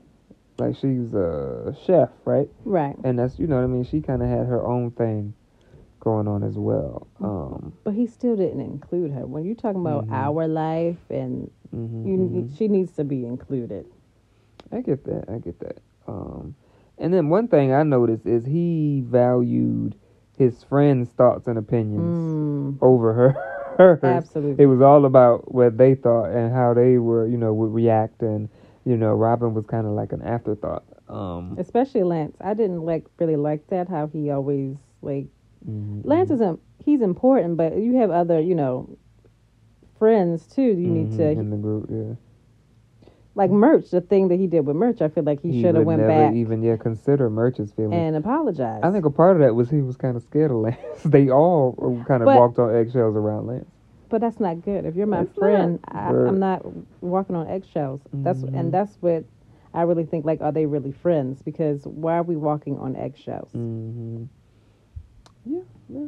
Like 0.58 0.76
she's 0.76 1.14
a 1.14 1.76
chef, 1.86 2.10
right? 2.26 2.48
Right. 2.64 2.96
And 3.04 3.18
that's 3.18 3.40
you 3.40 3.48
know 3.48 3.56
what 3.56 3.64
I 3.64 3.68
mean. 3.68 3.84
She 3.84 4.00
kind 4.02 4.22
of 4.22 4.30
had 4.30 4.46
her 4.48 4.66
own 4.66 4.92
thing 4.92 5.34
going 6.00 6.28
on 6.28 6.44
as 6.44 6.56
well. 6.56 7.08
Um, 7.20 7.74
But 7.84 7.94
he 7.94 8.08
still 8.08 8.36
didn't 8.36 8.62
include 8.62 9.12
her. 9.12 9.26
When 9.26 9.44
you're 9.46 9.56
talking 9.56 9.82
about 9.82 10.08
Mhm. 10.08 10.14
our 10.14 10.48
life 10.48 11.00
and 11.10 11.50
mhm, 11.74 12.06
you, 12.08 12.18
mhm. 12.18 12.56
she 12.58 12.68
needs 12.68 12.92
to 12.94 13.04
be 13.04 13.26
included. 13.26 13.86
I 14.72 14.82
get 14.82 15.04
that. 15.06 15.30
I 15.30 15.38
get 15.40 15.60
that. 15.60 15.78
Um, 16.08 16.56
and 17.02 17.14
then 17.14 17.30
one 17.30 17.48
thing 17.50 17.74
I 17.74 17.84
noticed 17.84 18.26
is 18.26 18.46
he 18.46 19.04
valued 19.06 19.96
his 20.38 20.64
friends' 20.64 21.12
thoughts 21.12 21.48
and 21.48 21.58
opinions 21.58 22.18
Mm, 22.28 22.80
over 22.82 23.14
her. 23.14 23.32
hers. 23.78 24.00
absolutely. 24.04 24.64
It 24.64 24.68
was 24.68 24.82
all 24.82 25.06
about 25.06 25.54
what 25.54 25.78
they 25.78 25.96
thought 25.96 26.32
and 26.32 26.54
how 26.54 26.74
they 26.74 26.98
were, 26.98 27.28
you 27.28 27.38
know, 27.38 27.54
would 27.54 27.74
react. 27.74 28.22
And 28.22 28.50
you 28.86 28.98
know, 28.98 29.14
Robin 29.14 29.54
was 29.54 29.66
kind 29.66 29.86
of 29.88 29.94
like 29.94 30.14
an 30.14 30.22
afterthought. 30.22 30.84
Um, 31.10 31.58
Especially 31.60 32.04
Lance. 32.04 32.36
I 32.42 32.54
didn't 32.54 32.82
like 32.86 33.06
really 33.20 33.36
like 33.36 33.68
that 33.68 33.90
how 33.90 34.08
he 34.08 34.30
always 34.32 34.78
like 35.02 35.28
mhm, 35.68 36.04
Lance 36.06 36.32
isn't 36.32 36.60
he's 36.84 37.02
important, 37.02 37.58
but 37.58 37.78
you 37.78 37.96
have 37.98 38.12
other, 38.12 38.40
you 38.40 38.56
know, 38.56 38.98
friends 40.00 40.48
too. 40.48 40.62
You 40.62 40.90
need 40.92 41.12
mhm, 41.12 41.18
to 41.18 41.32
in 41.40 41.50
the 41.50 41.58
group. 41.58 41.90
Yeah, 41.92 42.16
like 43.34 43.50
Murch, 43.50 43.90
the 43.92 44.02
thing 44.02 44.28
that 44.28 44.38
he 44.40 44.48
did 44.48 44.66
with 44.66 44.76
Murch, 44.76 45.02
I 45.02 45.08
feel 45.08 45.24
like 45.24 45.42
he, 45.42 45.62
should 45.62 45.76
have 45.76 45.86
would 45.86 45.86
went 45.88 46.02
never 46.02 46.28
back 46.28 46.34
even 46.36 46.62
yeah 46.62 46.76
consider 46.76 47.30
Murch's 47.30 47.72
feelings. 47.72 47.94
and 47.96 48.16
apologize. 48.16 48.82
I 48.84 48.92
think 48.92 49.06
a 49.06 49.10
part 49.10 49.38
of 49.38 49.42
that 49.42 49.56
was 49.56 49.70
he 49.70 49.82
was 49.82 49.96
kind 49.96 50.18
of 50.18 50.24
scared 50.24 50.52
of 50.52 50.58
Lance. 50.58 50.78
they 51.06 51.30
all 51.30 51.74
kind 52.08 52.22
of 52.22 52.26
But- 52.26 52.38
walked 52.38 52.60
on 52.60 52.76
eggshells 52.76 53.16
around 53.16 53.48
Lance. 53.48 53.70
But 54.10 54.20
that's 54.20 54.42
not 54.42 54.62
good. 54.66 54.84
If 54.86 54.96
you're 54.98 55.08
my 55.08 55.22
It's 55.22 55.34
friend, 55.38 55.80
not. 55.94 55.96
I, 55.96 56.10
I'm 56.28 56.38
not 56.40 56.66
walking 57.02 57.34
on 57.38 57.48
eggshells. 57.48 58.02
That's 58.12 58.40
Mhm. 58.42 58.60
and 58.60 58.74
that's 58.74 58.98
what 59.00 59.24
I 59.74 59.84
really 59.84 60.04
think. 60.04 60.26
Like, 60.26 60.42
are 60.42 60.52
they 60.52 60.66
really 60.66 60.92
friends? 60.92 61.42
Because 61.42 61.86
why 61.88 62.18
are 62.18 62.24
we 62.24 62.36
walking 62.36 62.78
on 62.78 62.98
eggshells? 62.98 63.54
hmm 63.54 64.24
Yeah, 65.46 65.62
yeah. 65.88 66.08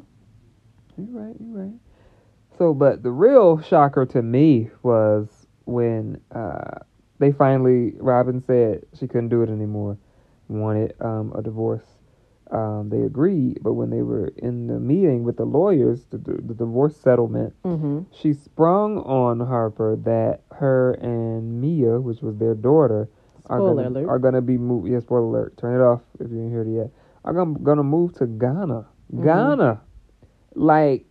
You're 0.97 1.07
right. 1.21 1.36
You're 1.39 1.57
right. 1.63 1.73
So, 2.57 2.73
but 2.73 3.03
the 3.03 3.12
real 3.12 3.62
shocker 3.62 4.05
to 4.07 4.21
me 4.21 4.69
was 4.83 5.47
when 5.63 6.19
uh, 6.36 6.79
they 7.23 7.31
finally 7.31 7.93
Robin 7.99 8.41
said 8.41 8.83
she 8.99 9.07
couldn't 9.07 9.29
do 9.29 9.41
it 9.41 9.49
anymore, 9.49 9.97
wanted 10.49 10.93
um, 10.99 11.31
a 11.36 11.41
divorce. 11.41 11.86
Um, 12.51 12.89
they 12.89 13.01
agreed, 13.01 13.59
but 13.63 13.73
when 13.73 13.89
they 13.89 14.03
were 14.03 14.27
in 14.38 14.67
the 14.67 14.79
meeting 14.79 15.23
with 15.23 15.38
the 15.38 15.45
lawyers, 15.45 16.05
the, 16.12 16.17
the, 16.19 16.33
the 16.33 16.53
divorce 16.53 16.95
settlement, 16.95 17.53
Mm-hmm. 17.63 18.01
she 18.12 18.33
sprung 18.33 18.97
on 18.99 19.39
Harper 19.39 19.95
that 20.03 20.41
her 20.51 20.93
and 21.01 21.59
Mia, 21.62 21.99
which 21.99 22.21
was 22.21 22.38
their 22.38 22.53
daughter, 22.53 23.09
are 23.47 23.57
Spoiler 23.59 23.83
gonna, 23.83 23.99
alert. 24.01 24.09
are 24.09 24.19
gonna 24.19 24.41
be 24.41 24.57
moved. 24.57 24.88
Yeah, 24.91 24.99
spoiler 24.99 25.25
alert. 25.25 25.57
Turn 25.57 25.79
it 25.79 25.83
off 25.83 26.01
if 26.19 26.29
you 26.29 26.36
didn't 26.38 26.51
hear 26.51 26.62
it 26.62 26.75
yet. 26.75 26.89
Are 27.25 27.33
gonna 27.33 27.57
gonna 27.59 27.83
move 27.83 28.13
to 28.19 28.27
Ghana. 28.27 28.86
Mhm. 29.13 29.23
Ghana, 29.23 29.81
like 30.55 31.05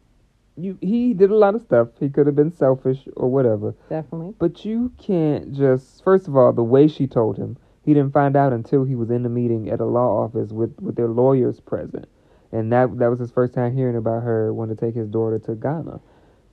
you. 0.57 0.79
He 0.81 1.15
did 1.15 1.31
a 1.31 1.37
lot 1.37 1.55
of 1.55 1.63
stuff. 1.63 1.89
He 2.01 2.09
could 2.09 2.27
have 2.27 2.37
been 2.37 2.51
selfish 2.53 3.09
or 3.17 3.29
whatever, 3.31 3.75
Definitely. 3.89 4.35
but 4.39 4.65
you 4.65 4.93
can't 4.99 5.53
just. 5.53 6.03
First 6.05 6.29
of 6.29 6.37
all, 6.37 6.53
the 6.53 6.63
way 6.65 6.89
she 6.89 7.07
told 7.07 7.37
him, 7.39 7.57
he 7.85 7.95
didn't 7.95 8.13
find 8.13 8.37
out 8.37 8.53
until 8.53 8.85
he 8.85 8.95
was 8.95 9.11
in 9.11 9.23
the 9.23 9.29
meeting 9.29 9.69
at 9.71 9.81
a 9.81 9.85
law 9.87 10.23
office 10.25 10.53
with 10.53 10.79
with 10.81 10.97
their 10.97 11.09
lawyers 11.09 11.61
present, 11.61 12.07
and 12.53 12.73
that 12.73 12.99
that 12.99 13.09
was 13.11 13.19
his 13.21 13.31
first 13.33 13.55
time 13.55 13.75
hearing 13.75 13.97
about 13.97 14.23
her 14.23 14.53
wanting 14.53 14.77
to 14.77 14.87
take 14.87 14.95
his 14.95 15.09
daughter 15.09 15.39
to 15.41 15.55
Ghana. 15.55 16.01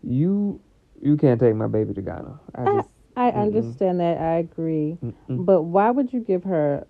You 0.03 0.59
you 1.01 1.17
can't 1.17 1.39
take 1.39 1.55
my 1.55 1.67
baby 1.67 1.93
to 1.93 2.01
Ghana. 2.01 2.39
I 2.55 2.65
I, 2.65 2.69
just 2.69 2.89
I 3.15 3.29
Mm-mm. 3.29 3.31
understand 3.31 3.99
that. 3.99 4.17
I 4.19 4.37
agree. 4.37 4.97
mm-mm. 5.03 5.45
But 5.45 5.63
why 5.63 5.91
would 5.91 6.13
you 6.13 6.19
give 6.21 6.43
her 6.45 6.87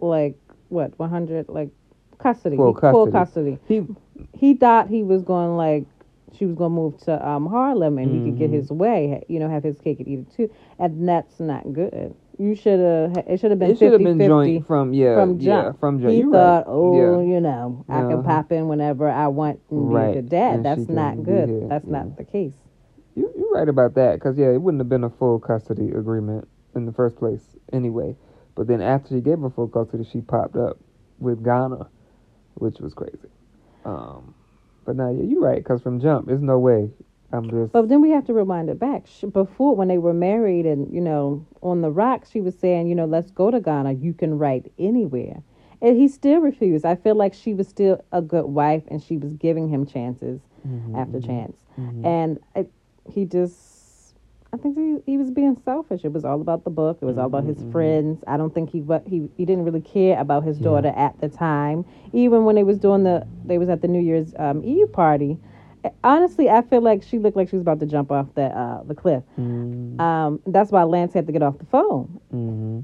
like 0.00 0.38
what 0.68 0.98
100 0.98 1.48
like 1.48 1.70
custody? 2.18 2.56
Full 2.56 2.74
Full 2.90 3.06
custody. 3.06 3.08
custody. 3.08 3.58
he 3.66 3.86
He 4.34 4.54
thought 4.54 4.88
he 4.88 5.02
was 5.02 5.22
going 5.22 5.56
like 5.56 5.86
she 6.36 6.46
was 6.46 6.56
going 6.56 6.70
to 6.70 6.74
move 6.76 6.98
to 7.04 7.28
um 7.28 7.46
Harlem 7.46 7.98
and 7.98 8.10
he 8.10 8.20
could 8.20 8.36
get 8.36 8.50
his 8.50 8.70
way, 8.70 9.24
you 9.28 9.38
know, 9.40 9.48
have 9.48 9.64
his 9.64 9.78
cake 9.80 10.00
and 10.00 10.08
eat 10.08 10.20
it 10.20 10.30
too. 10.36 10.50
And 10.78 11.08
that's 11.08 11.40
not 11.40 11.72
good. 11.72 12.14
You 12.38 12.54
should 12.54 12.80
have 12.80 13.24
it 13.28 13.40
should 13.40 13.50
have 13.50 13.58
been 13.60 13.70
it 13.70 13.78
should 13.78 13.92
have 13.92 14.02
50 14.02 14.04
been 14.04 14.18
50 14.18 14.26
joint 14.26 14.66
from 14.66 14.92
yeah 14.94 15.14
from 15.14 15.38
yeah 15.40 15.72
from 15.72 16.00
jump. 16.00 16.12
He 16.12 16.20
You're 16.20 16.30
thought, 16.30 16.64
right. 16.64 16.64
oh, 16.66 17.20
yeah. 17.22 17.34
you 17.34 17.40
know, 17.40 17.84
I 17.88 18.02
can 18.02 18.18
Uh-huh. 18.18 18.22
pop 18.22 18.52
in 18.52 18.68
whenever 18.68 19.08
I 19.08 19.28
want 19.28 19.60
and 19.70 19.88
be 19.88 19.94
Right. 19.94 20.14
the 20.14 20.22
dad. 20.22 20.54
And 20.56 20.64
That's 20.64 20.88
not 20.88 21.22
good. 21.24 21.50
That's 21.68 21.86
Yeah. 21.86 21.92
not 21.92 22.16
the 22.16 22.24
case. 22.24 22.54
You, 23.16 23.32
you're 23.36 23.50
right 23.52 23.68
about 23.68 23.94
that 23.94 24.14
because 24.14 24.38
yeah, 24.38 24.50
it 24.50 24.60
wouldn't 24.62 24.80
have 24.80 24.88
been 24.88 25.04
a 25.04 25.10
full 25.10 25.38
custody 25.40 25.90
agreement 25.90 26.48
in 26.74 26.86
the 26.86 26.92
first 26.92 27.16
place 27.16 27.56
anyway. 27.72 28.16
But 28.54 28.68
then 28.68 28.80
after 28.80 29.10
she 29.16 29.20
gave 29.20 29.40
her 29.40 29.50
full 29.50 29.68
custody, 29.68 30.04
she 30.04 30.20
popped 30.20 30.56
up 30.56 30.78
with 31.18 31.44
Ghana, 31.44 31.88
which 32.54 32.78
was 32.80 32.94
crazy. 32.94 33.28
Um, 33.84 34.34
but 34.84 34.96
now, 34.96 35.10
yeah, 35.10 35.22
you're 35.24 35.40
right. 35.40 35.58
Because 35.58 35.82
from 35.82 36.00
jump, 36.00 36.26
there's 36.26 36.42
no 36.42 36.58
way. 36.58 36.90
I'm 37.32 37.48
just. 37.48 37.72
But 37.72 37.88
then 37.88 38.00
we 38.00 38.10
have 38.10 38.26
to 38.26 38.32
rewind 38.32 38.68
it 38.70 38.78
back. 38.78 39.06
Sh 39.06 39.24
before, 39.32 39.76
when 39.76 39.88
they 39.88 39.98
were 39.98 40.12
married 40.14 40.66
and, 40.66 40.92
you 40.92 41.00
know, 41.00 41.46
on 41.62 41.80
the 41.80 41.90
rocks, 41.90 42.30
she 42.30 42.40
was 42.40 42.58
saying, 42.58 42.88
you 42.88 42.94
know, 42.94 43.04
let's 43.04 43.30
go 43.30 43.50
to 43.50 43.60
Ghana. 43.60 43.92
You 43.92 44.12
can 44.14 44.36
write 44.38 44.72
anywhere. 44.78 45.42
And 45.82 45.96
he 45.96 46.08
still 46.08 46.40
refused. 46.40 46.84
I 46.84 46.94
feel 46.96 47.14
like 47.14 47.32
she 47.32 47.54
was 47.54 47.68
still 47.68 48.04
a 48.12 48.20
good 48.20 48.46
wife 48.46 48.82
and 48.88 49.02
she 49.02 49.16
was 49.16 49.32
giving 49.34 49.68
him 49.68 49.86
chances 49.86 50.40
Mhm, 50.66 50.98
after 50.98 51.20
chance. 51.20 51.56
mhm. 51.80 52.04
And 52.04 52.38
I, 52.54 52.66
he 53.10 53.24
just, 53.24 53.56
I 54.52 54.56
think 54.56 54.76
he, 54.76 54.98
he 55.12 55.16
was 55.16 55.30
being 55.30 55.56
selfish. 55.64 56.04
It 56.04 56.12
was 56.12 56.24
all 56.24 56.40
about 56.40 56.64
the 56.64 56.70
book. 56.70 56.98
It 57.00 57.04
was 57.04 57.18
all 57.18 57.26
about 57.26 57.44
his 57.44 57.58
Mhm, 57.58 57.66
mhm. 57.66 57.72
friends. 57.72 58.24
I 58.26 58.36
don't 58.36 58.52
think 58.52 58.70
he 58.70 58.80
what 58.82 59.06
he 59.06 59.28
he 59.36 59.44
didn't 59.44 59.64
really 59.64 59.80
care 59.80 60.18
about 60.20 60.44
his 60.44 60.58
Yeah. 60.58 60.64
daughter 60.64 60.92
at 60.96 61.18
the 61.20 61.28
time. 61.28 61.84
Even 62.12 62.44
when 62.44 62.56
they 62.56 62.64
was 62.64 62.78
doing 62.78 63.04
the 63.04 63.26
they 63.44 63.58
was 63.58 63.68
at 63.68 63.80
the 63.80 63.88
New 63.88 64.00
Year's 64.00 64.34
um, 64.38 64.62
Eve 64.64 64.92
party. 64.92 65.38
Honestly, 66.04 66.50
I 66.50 66.62
feel 66.62 66.80
like 66.82 67.02
she 67.02 67.18
looked 67.18 67.36
like 67.36 67.48
she 67.48 67.56
was 67.56 67.62
about 67.62 67.80
to 67.80 67.86
jump 67.86 68.10
off 68.10 68.34
the 68.34 68.46
uh, 68.46 68.82
the 68.82 68.94
cliff. 68.94 69.22
Mhm. 69.38 70.00
Um, 70.00 70.40
that's 70.46 70.70
why 70.72 70.82
Lance 70.82 71.12
had 71.14 71.26
to 71.26 71.32
get 71.32 71.42
off 71.42 71.58
the 71.58 71.66
phone. 71.66 72.20
hmm 72.30 72.80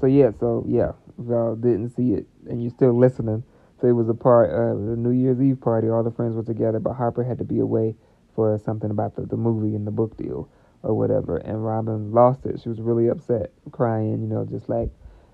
So 0.00 0.06
yeah, 0.06 0.30
so 0.38 0.64
yeah, 0.66 0.92
if 1.18 1.26
y'all 1.28 1.54
didn't 1.54 1.90
see 1.90 2.12
it 2.14 2.26
and 2.48 2.62
you're 2.62 2.70
still 2.70 2.92
listening, 2.96 3.44
so 3.80 3.86
it 3.88 3.92
was 3.92 4.08
a 4.08 4.14
part 4.14 4.50
of 4.50 4.84
the 4.86 4.96
New 4.96 5.10
Year's 5.10 5.40
Eve 5.40 5.60
party. 5.60 5.88
All 5.88 6.02
the 6.02 6.10
friends 6.10 6.34
were 6.34 6.42
together, 6.42 6.80
but 6.80 6.94
Harper 6.94 7.22
had 7.24 7.38
to 7.38 7.44
be 7.44 7.58
away 7.60 7.94
for 8.34 8.58
something 8.58 8.90
about 8.90 9.14
the, 9.16 9.22
the 9.26 9.36
movie 9.36 9.76
and 9.76 9.86
the 9.86 9.90
book 9.92 10.16
deal 10.16 10.48
or 10.84 10.94
whatever. 10.94 11.38
And 11.38 11.64
Robin 11.64 12.12
lost 12.12 12.44
it. 12.46 12.60
She 12.62 12.68
was 12.68 12.80
really 12.80 13.08
upset, 13.08 13.52
crying, 13.72 14.20
you 14.20 14.28
know, 14.28 14.44
just 14.44 14.68
like. 14.68 14.90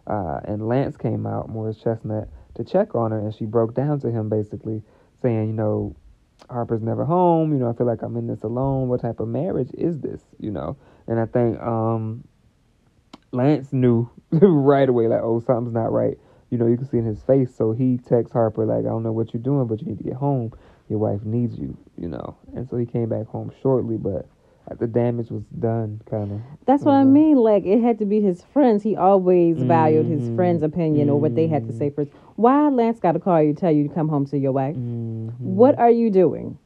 Uh, 0.07 0.41
and 0.45 0.67
Lance 0.67 0.97
came 0.97 1.27
out, 1.27 1.49
Morris 1.49 1.77
Chestnut, 1.77 2.29
to 2.55 2.65
check 2.65 2.95
on 2.95 3.11
her, 3.11 3.19
and 3.19 3.35
she 3.35 3.45
broke 3.45 3.75
down 3.75 4.01
to 4.01 4.11
him 4.11 4.29
basically 4.29 4.83
saying, 5.23 5.49
you 5.49 5.53
know, 5.53 5.95
Harper's 6.49 6.83
never 6.83 7.05
home. 7.05 7.53
You 7.53 7.59
know, 7.59 7.69
I 7.69 7.75
feel 7.75 7.87
like 7.87 8.03
I'm 8.03 8.17
in 8.17 8.27
this 8.27 8.43
alone. 8.43 8.89
What 8.89 9.03
type 9.03 9.21
of 9.21 9.29
marriage 9.29 9.71
is 9.75 10.01
this? 10.01 10.23
You 10.39 10.51
know, 10.51 10.77
and 11.07 11.21
I 11.21 11.27
think 11.27 11.61
um, 11.61 12.25
Lance 13.33 13.73
knew 13.73 14.11
right 14.33 14.89
away, 14.89 15.07
like, 15.07 15.21
oh, 15.23 15.41
something's 15.41 15.75
not 15.75 15.93
right. 15.93 16.19
You 16.51 16.59
know, 16.59 16.67
you 16.67 16.77
can 16.77 16.89
see 16.89 16.99
in 16.99 17.05
his 17.05 17.23
face. 17.23 17.55
So 17.55 17.73
he 17.73 17.99
texts 17.99 18.33
Harper, 18.33 18.65
like, 18.65 18.81
I 18.81 18.89
don't 18.89 19.03
know 19.03 19.13
what 19.13 19.33
you're 19.33 19.43
doing, 19.43 19.67
but 19.67 19.81
you 19.81 19.87
need 19.87 19.99
to 19.99 20.05
get 20.05 20.15
home. 20.15 20.53
Your 20.89 20.99
wife 20.99 21.23
needs 21.25 21.57
you, 21.57 21.77
you 21.97 22.09
know. 22.09 22.37
And 22.57 22.69
so 22.69 22.77
he 22.77 22.87
came 22.87 23.09
back 23.09 23.27
home 23.27 23.53
shortly, 23.63 23.97
but 23.97 24.27
the 24.79 24.87
damage 24.87 25.31
was 25.31 25.43
done, 25.59 26.01
kind 26.09 26.33
of. 26.33 26.41
That's 26.67 26.85
what 26.85 26.93
I 26.95 27.05
Mhm. 27.05 27.13
mean. 27.13 27.37
Like 27.39 27.67
it 27.67 27.81
had 27.83 27.99
to 27.99 28.05
be 28.05 28.21
his 28.21 28.43
friends. 28.43 28.83
He 28.83 28.97
always 28.97 29.57
valued 29.63 30.07
his 30.07 30.29
Mhm. 30.29 30.37
friends' 30.37 30.63
opinion 30.63 31.11
or 31.11 31.19
what 31.21 31.35
they 31.35 31.49
had 31.49 31.67
to 31.67 31.73
say 31.73 31.91
first. 31.91 32.11
Why 32.37 32.69
Lance 32.69 33.01
got 33.01 33.13
to 33.13 33.19
call 33.21 33.43
you, 33.43 33.53
tell 33.53 33.73
you 33.73 33.89
to 33.89 33.93
come 33.95 34.09
home 34.09 34.27
to 34.27 34.39
your 34.39 34.53
wife? 34.53 34.77
Mhm. 34.77 35.31
What 35.41 35.79
are 35.79 35.91
you 35.91 36.11
doing? 36.11 36.57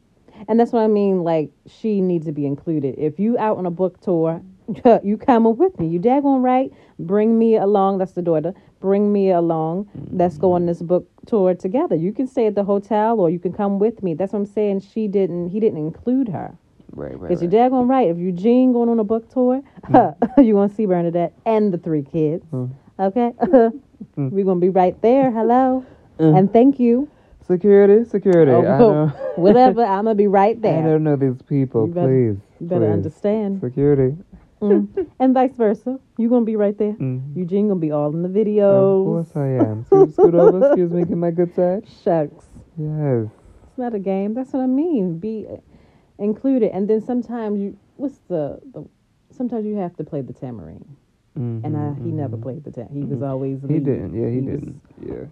And 0.48 0.60
that's 0.60 0.72
what 0.72 0.82
I 0.82 0.88
mean. 0.88 1.24
Like 1.24 1.50
she 1.66 2.00
needs 2.00 2.26
to 2.26 2.32
be 2.32 2.44
included. 2.46 2.96
If 2.98 3.18
you 3.18 3.38
out 3.38 3.56
on 3.56 3.66
a 3.66 3.70
book 3.70 4.00
tour, 4.00 4.42
you 5.02 5.16
coming 5.16 5.56
with 5.56 5.78
me. 5.78 5.86
You 5.86 5.98
daggone 6.00 6.42
right. 6.42 6.72
Bring 6.98 7.38
me 7.38 7.56
along. 7.56 7.98
That's 7.98 8.12
the 8.12 8.22
daughter. 8.22 8.54
Bring 8.80 9.12
me 9.12 9.30
along. 9.30 9.86
Let's 10.12 10.36
go 10.36 10.52
on 10.52 10.66
this 10.66 10.82
book 10.82 11.06
tour 11.26 11.54
together. 11.54 11.96
You 11.96 12.12
can 12.12 12.26
stay 12.26 12.46
at 12.46 12.54
the 12.54 12.64
hotel 12.64 13.18
or 13.20 13.30
you 13.30 13.38
can 13.38 13.52
come 13.52 13.78
with 13.78 14.02
me. 14.02 14.12
That's 14.14 14.32
what 14.32 14.40
I'm 14.40 14.46
saying. 14.46 14.80
She 14.80 15.08
didn't. 15.08 15.48
He 15.48 15.60
didn't 15.60 15.78
include 15.78 16.28
her. 16.28 16.56
Right, 16.94 17.18
right. 17.18 17.28
Because 17.28 17.42
right. 17.42 17.52
you're 17.52 17.70
daggone 17.70 17.88
right. 17.88 18.08
If 18.08 18.18
Eugene 18.18 18.72
going 18.72 18.88
on 18.88 18.98
a 19.00 19.04
book 19.04 19.28
tour, 19.32 19.62
you 20.38 20.54
want 20.54 20.70
to 20.70 20.76
see 20.76 20.86
Bernadette 20.86 21.32
and 21.44 21.72
the 21.72 21.78
three 21.78 22.02
kids. 22.02 22.44
Hmm. 22.50 22.66
Okay? 22.98 23.32
Hmm. 24.16 24.28
We're 24.28 24.44
going 24.44 24.60
to 24.60 24.64
be 24.64 24.68
right 24.68 25.00
there. 25.02 25.30
Hello. 25.30 25.84
Mm. 26.18 26.38
And 26.38 26.52
thank 26.52 26.78
you. 26.78 27.08
Security, 27.46 28.08
security. 28.08 28.50
Oh, 28.52 28.60
I 28.60 28.78
know. 28.78 29.06
Whatever. 29.36 29.82
I'm 29.84 30.04
going 30.04 30.14
to 30.16 30.18
be 30.18 30.26
right 30.26 30.60
there. 30.60 30.78
I 30.78 30.82
don't 30.82 31.04
know 31.04 31.16
these 31.16 31.40
people. 31.48 31.86
You 31.88 31.94
better- 31.94 32.06
please. 32.06 32.40
You 32.60 32.66
better 32.66 32.86
please. 32.86 32.92
understand. 32.92 33.60
Security. 33.60 34.16
Mm. 34.60 35.08
and 35.20 35.34
vice 35.34 35.54
versa. 35.56 35.98
you 36.16 36.28
going 36.28 36.42
to 36.42 36.46
be 36.46 36.56
right 36.56 36.76
there. 36.78 36.92
Mm. 36.94 37.36
Eugene 37.36 37.68
going 37.68 37.80
to 37.80 37.86
be 37.86 37.90
all 37.92 38.10
in 38.10 38.22
the 38.22 38.28
Of 38.28 38.34
videos. 38.34 39.04
course 39.04 39.36
I 39.36 39.46
am. 39.64 39.84
Scoot, 39.86 40.12
scoot 40.12 40.34
over. 40.34 40.66
Excuse 40.66 40.90
me. 40.92 41.04
Get 41.04 41.16
my 41.16 41.30
good 41.30 41.54
side. 41.54 41.84
Shucks. 42.04 42.46
Yes. 42.78 43.26
It's 43.68 43.78
not 43.78 43.94
a 43.94 43.98
game. 43.98 44.34
That's 44.34 44.52
what 44.52 44.62
I 44.62 44.66
mean. 44.66 45.18
Be 45.18 45.46
uh, 46.18 46.22
included. 46.22 46.70
And 46.72 46.88
then 46.88 47.00
sometimes 47.00 47.60
you, 47.60 47.78
what's 47.96 48.18
the, 48.28 48.60
the 48.72 48.84
sometimes 49.30 49.66
you 49.66 49.76
have 49.76 49.96
to 49.96 50.04
play 50.04 50.20
the 50.22 50.32
tamarind. 50.32 50.86
Mm-hmm, 51.38 51.64
And 51.66 51.76
I, 51.76 51.94
he 52.02 52.10
never 52.12 52.36
mhm. 52.36 52.42
played 52.42 52.64
the 52.64 52.70
tam. 52.70 52.88
He 52.92 53.04
was 53.04 53.20
Mhm. 53.20 53.28
always 53.28 53.60
He 53.62 53.66
leading. 53.68 53.84
didn't. 53.84 54.14
Yeah, 54.14 54.28
he, 54.28 54.40
was 54.40 54.60
didn't. 54.60 54.80
Yeah. 55.00 55.24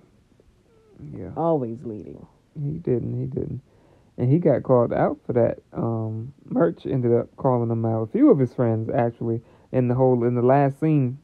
Yeah. 1.16 1.30
Always 1.36 1.82
leading. 1.84 2.26
He 2.60 2.72
didn't. 2.78 3.18
He 3.18 3.26
didn't. 3.26 3.60
And 4.18 4.30
he 4.30 4.38
got 4.38 4.62
called 4.62 4.92
out 4.92 5.18
for 5.26 5.32
that. 5.32 5.58
Um, 5.72 6.32
Murch 6.44 6.86
ended 6.86 7.12
up 7.12 7.34
calling 7.36 7.70
him 7.70 7.84
out. 7.84 8.02
A 8.02 8.06
few 8.06 8.30
of 8.30 8.38
his 8.38 8.52
friends 8.54 8.90
actually 8.90 9.40
in 9.72 9.88
the 9.88 9.94
whole 9.94 10.24
in 10.24 10.34
the 10.34 10.42
last 10.42 10.80
scene, 10.80 11.18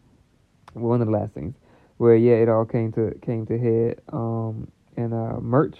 one 0.73 1.01
of 1.01 1.07
the 1.07 1.13
last 1.13 1.35
scenes, 1.35 1.55
where 1.99 2.17
yeah, 2.17 2.35
it 2.35 2.49
all 2.49 2.65
came 2.65 2.93
to 2.93 3.17
came 3.23 3.47
to 3.47 3.59
head. 3.59 4.01
Um, 4.13 4.69
and 4.97 5.13
uh, 5.13 5.39
Murch 5.41 5.77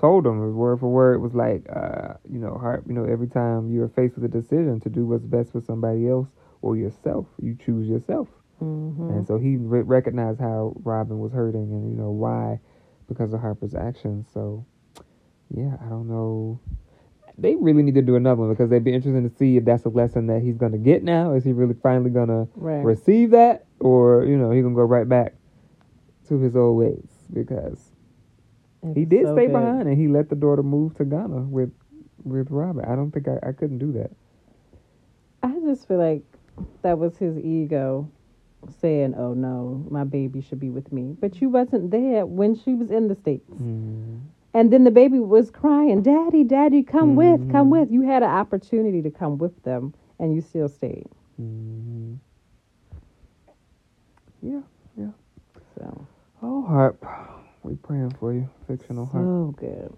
told 0.00 0.26
him 0.26 0.54
word 0.54 0.80
for 0.80 0.88
word 0.88 1.20
was 1.20 1.34
like, 1.34 1.66
uh, 1.74 2.14
you 2.30 2.38
know, 2.38 2.56
heart, 2.58 2.84
you 2.86 2.94
know, 2.94 3.04
every 3.04 3.28
time 3.28 3.70
you're 3.70 3.88
faced 3.88 4.16
with 4.16 4.24
a 4.24 4.28
decision 4.28 4.80
to 4.80 4.88
do 4.88 5.06
what's 5.06 5.24
best 5.24 5.52
for 5.52 5.60
somebody 5.60 6.08
else 6.08 6.28
or 6.62 6.76
yourself, 6.76 7.26
you 7.42 7.56
choose 7.64 7.88
yourself. 7.88 8.28
Mm-hmm. 8.62 9.10
And 9.10 9.26
so 9.26 9.38
he 9.38 9.56
re- 9.56 9.82
recognized 9.82 10.40
how 10.40 10.74
Robin 10.82 11.18
was 11.18 11.32
hurting 11.32 11.70
and, 11.70 11.90
you 11.90 11.96
know, 11.96 12.10
why 12.10 12.60
because 13.08 13.32
of 13.32 13.40
Harper's 13.40 13.74
actions. 13.74 14.26
So, 14.32 14.66
yeah, 15.54 15.76
I 15.84 15.88
don't 15.88 16.08
know. 16.08 16.60
They 17.36 17.54
really 17.54 17.82
need 17.82 17.94
to 17.94 18.02
do 18.02 18.16
another 18.16 18.42
one 18.42 18.50
because 18.50 18.68
they'd 18.68 18.82
be 18.82 18.92
interested 18.92 19.22
to 19.22 19.36
see 19.38 19.56
if 19.56 19.64
that's 19.64 19.84
a 19.84 19.88
lesson 19.88 20.26
that 20.26 20.42
he's 20.42 20.56
going 20.56 20.72
to 20.72 20.78
get 20.78 21.04
now. 21.04 21.34
Is 21.34 21.44
he 21.44 21.52
really 21.52 21.76
finally 21.82 22.10
going 22.10 22.28
to 22.28 22.48
right. 22.56 22.84
receive 22.84 23.30
that? 23.30 23.66
Or, 23.78 24.24
you 24.24 24.36
know, 24.36 24.50
he 24.50 24.60
going 24.60 24.74
to 24.74 24.76
go 24.76 24.82
right 24.82 25.08
back 25.08 25.34
to 26.28 26.38
his 26.40 26.56
old 26.56 26.78
ways 26.78 27.08
because 27.32 27.92
he 28.94 29.04
did 29.04 29.26
so 29.26 29.34
stay 29.34 29.46
good. 29.46 29.52
behind 29.52 29.88
and 29.88 29.98
he 29.98 30.08
let 30.08 30.28
the 30.28 30.36
daughter 30.36 30.62
move 30.62 30.94
to 30.96 31.04
Ghana 31.04 31.40
with 31.42 31.70
with 32.24 32.50
Robin. 32.50 32.84
I 32.84 32.96
don't 32.96 33.10
think 33.10 33.28
I, 33.28 33.38
I 33.48 33.52
couldn't 33.52 33.78
do 33.78 33.92
that. 33.92 34.10
I 35.42 35.58
just 35.64 35.86
feel 35.88 35.98
like 35.98 36.22
that 36.82 36.98
was 36.98 37.16
his 37.16 37.38
ego 37.38 38.10
saying, 38.80 39.14
"Oh 39.16 39.34
no, 39.34 39.86
my 39.90 40.04
baby 40.04 40.40
should 40.40 40.58
be 40.60 40.70
with 40.70 40.90
me," 40.92 41.16
but 41.20 41.40
you 41.40 41.48
wasn't 41.48 41.90
there 41.90 42.26
when 42.26 42.54
she 42.54 42.74
was 42.74 42.90
in 42.90 43.08
the 43.08 43.14
states. 43.14 43.48
Mm. 43.50 44.20
And 44.54 44.72
then 44.72 44.82
the 44.84 44.90
baby 44.90 45.20
was 45.20 45.50
crying, 45.50 46.02
"Daddy, 46.02 46.42
Daddy, 46.42 46.82
come 46.82 47.14
with, 47.14 47.50
come 47.52 47.68
Mhm. 47.68 47.70
with." 47.70 47.90
You 47.92 48.02
had 48.02 48.22
an 48.22 48.30
opportunity 48.30 49.02
to 49.02 49.10
come 49.10 49.38
with 49.38 49.62
them, 49.62 49.94
and 50.18 50.34
you 50.34 50.40
still 50.40 50.68
stayed. 50.68 51.06
hmm 51.36 52.14
Yeah. 54.42 54.60
So, 55.76 56.06
Oh, 56.42 56.62
Harp. 56.62 57.04
Praying 57.88 58.10
for 58.20 58.34
you, 58.34 58.46
fictional 58.66 59.06
Harp. 59.06 59.24
Oh, 59.26 59.54
good. 59.56 59.90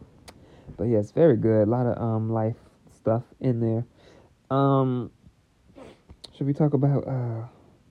But 0.77 0.85
yeah, 0.85 0.99
it's 0.99 1.11
very 1.11 1.37
good. 1.37 1.67
A 1.67 1.71
lot 1.71 1.87
of 1.87 2.01
um 2.01 2.31
life 2.31 2.55
stuff 2.95 3.25
in 3.41 3.59
there. 3.59 3.85
Um, 4.57 5.11
should 6.33 6.47
we 6.47 6.53
talk 6.55 6.73
about 6.73 7.09
uh 7.09 7.47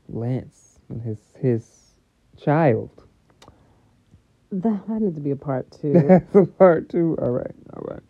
Lance 0.07 0.79
and 0.88 1.01
his 1.01 1.19
his 1.41 1.65
child? 2.41 3.03
That, 4.53 4.88
needs 5.01 5.15
to 5.15 5.21
be 5.21 5.31
a 5.31 5.35
part 5.35 5.69
two. 5.69 5.91
That's 6.07 6.33
a 6.33 6.45
part 6.45 6.88
two. 6.88 7.17
All 7.21 7.31
right, 7.31 7.51
all 7.73 7.83
right. 7.91 8.01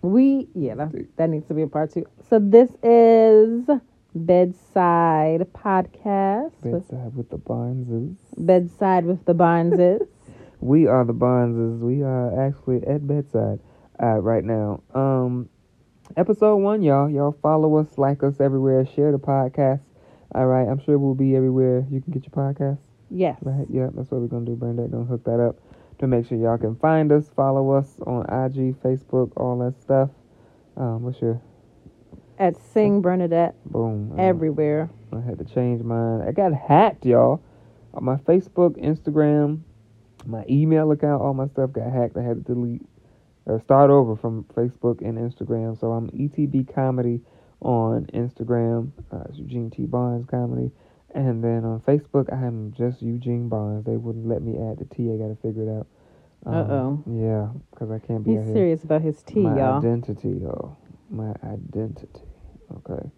we 0.00 0.48
yeah, 0.54 0.74
that, 0.76 0.92
that 1.18 1.28
needs 1.28 1.46
to 1.48 1.54
be 1.54 1.60
a 1.60 1.66
part 1.66 1.92
two. 1.92 2.06
So 2.30 2.38
this 2.38 2.70
is 2.82 3.68
bedside 4.14 5.46
podcast. 5.52 6.52
with- 6.62 6.72
Bedside 6.88 7.14
with 7.14 7.28
the 7.28 7.38
Barneses. 7.38 8.16
bedside 8.38 9.04
with 9.04 9.22
the 9.26 9.34
Barneses. 9.34 10.06
We 10.62 10.86
are 10.86 11.04
the 11.04 11.12
Barneses. 11.12 11.80
We 11.80 12.02
are 12.04 12.46
actually 12.46 12.86
at 12.86 13.04
bedside 13.06 13.58
uh, 14.00 14.18
right 14.20 14.44
now. 14.44 14.80
Um, 14.94 15.48
episode 16.16 16.56
one, 16.58 16.82
y'all. 16.82 17.10
Y'all 17.10 17.36
follow 17.42 17.76
us, 17.78 17.98
like 17.98 18.22
us 18.22 18.40
everywhere, 18.40 18.86
share 18.86 19.10
the 19.10 19.18
podcast. 19.18 19.80
All 20.34 20.46
right, 20.46 20.66
I'm 20.68 20.78
sure 20.78 20.98
we'll 20.98 21.16
be 21.16 21.34
everywhere. 21.34 21.84
You 21.90 22.00
can 22.00 22.12
get 22.12 22.22
your 22.24 22.30
podcast. 22.32 22.78
yes. 23.10 23.38
Right, 23.42 23.66
yeah, 23.68 23.88
that's 23.92 24.10
what 24.12 24.20
we're 24.20 24.28
gonna 24.28 24.46
do. 24.46 24.54
Bernadette 24.54 24.92
gonna 24.92 25.04
hook 25.04 25.24
that 25.24 25.40
up 25.40 25.56
to 25.98 26.06
make 26.06 26.26
sure 26.28 26.38
y'all 26.38 26.58
can 26.58 26.76
find 26.76 27.10
us, 27.10 27.28
follow 27.34 27.72
us 27.72 27.96
on 28.06 28.22
IG, 28.22 28.80
Facebook, 28.82 29.32
all 29.36 29.58
that 29.58 29.80
stuff. 29.82 30.10
Um, 30.76 31.02
what's 31.02 31.20
your 31.20 31.40
At 32.38 32.56
Sing 32.72 33.02
Bernadette 33.02 33.56
boom? 33.66 34.12
uh, 34.16 34.22
everywhere. 34.22 34.90
I 35.12 35.20
had 35.20 35.38
to 35.38 35.44
change 35.44 35.82
mine. 35.82 36.22
I 36.22 36.30
got 36.30 36.52
hacked, 36.54 37.04
y'all. 37.04 37.42
On 37.94 38.04
my 38.04 38.16
Facebook, 38.16 38.82
Instagram, 38.82 39.60
my 40.26 40.44
email 40.48 40.90
account, 40.92 41.22
all 41.22 41.34
my 41.34 41.46
stuff 41.48 41.72
got 41.72 41.92
hacked. 41.92 42.16
I 42.16 42.22
had 42.22 42.44
to 42.46 42.54
delete 42.54 42.82
or 43.46 43.60
start 43.60 43.90
over 43.90 44.16
from 44.16 44.44
Facebook 44.54 45.00
and 45.00 45.18
Instagram. 45.18 45.78
So 45.78 45.92
I'm 45.92 46.08
ETB 46.10 46.72
Comedy 46.74 47.20
on 47.60 48.06
Instagram. 48.14 48.90
Uh, 49.12 49.24
it's 49.28 49.38
Eugene 49.38 49.70
T 49.70 49.84
Barnes 49.86 50.26
Comedy. 50.30 50.70
And 51.14 51.44
then 51.44 51.64
on 51.64 51.80
Facebook, 51.80 52.32
I 52.32 52.46
am 52.46 52.72
just 52.76 53.02
Eugene 53.02 53.48
Barnes. 53.48 53.84
They 53.84 53.96
wouldn't 53.96 54.26
let 54.26 54.42
me 54.42 54.52
add 54.58 54.78
the 54.78 54.86
T. 54.94 55.12
I 55.12 55.16
got 55.16 55.28
to 55.28 55.36
figure 55.42 55.62
it 55.64 55.68
out. 55.68 55.86
Um, 56.44 56.54
Uh-oh. 56.54 57.04
Yeah, 57.06 57.48
because 57.70 57.90
I 57.90 57.98
can't 57.98 58.24
be 58.24 58.32
He's 58.32 58.44
here. 58.46 58.54
serious 58.54 58.82
about 58.84 59.02
his 59.02 59.22
T, 59.22 59.40
my 59.40 59.56
y'all. 59.56 59.78
identity, 59.78 60.30
y'all. 60.30 60.76
My 61.10 61.34
identity. 61.44 62.22
Okay. 62.78 63.10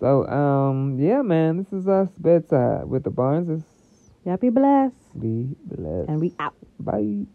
So, 0.00 0.26
um, 0.28 0.98
yeah, 0.98 1.22
man, 1.22 1.58
this 1.58 1.72
is 1.72 1.86
us 1.86 2.08
bedside 2.18 2.84
with 2.86 3.04
the 3.04 3.10
Barneses. 3.10 3.62
Y'all 4.24 4.36
be 4.38 4.48
blessed. 4.48 4.94
Be 5.20 5.56
blessed. 5.64 6.08
And 6.08 6.20
we 6.20 6.34
out. 6.38 6.54
Bye. 6.80 7.26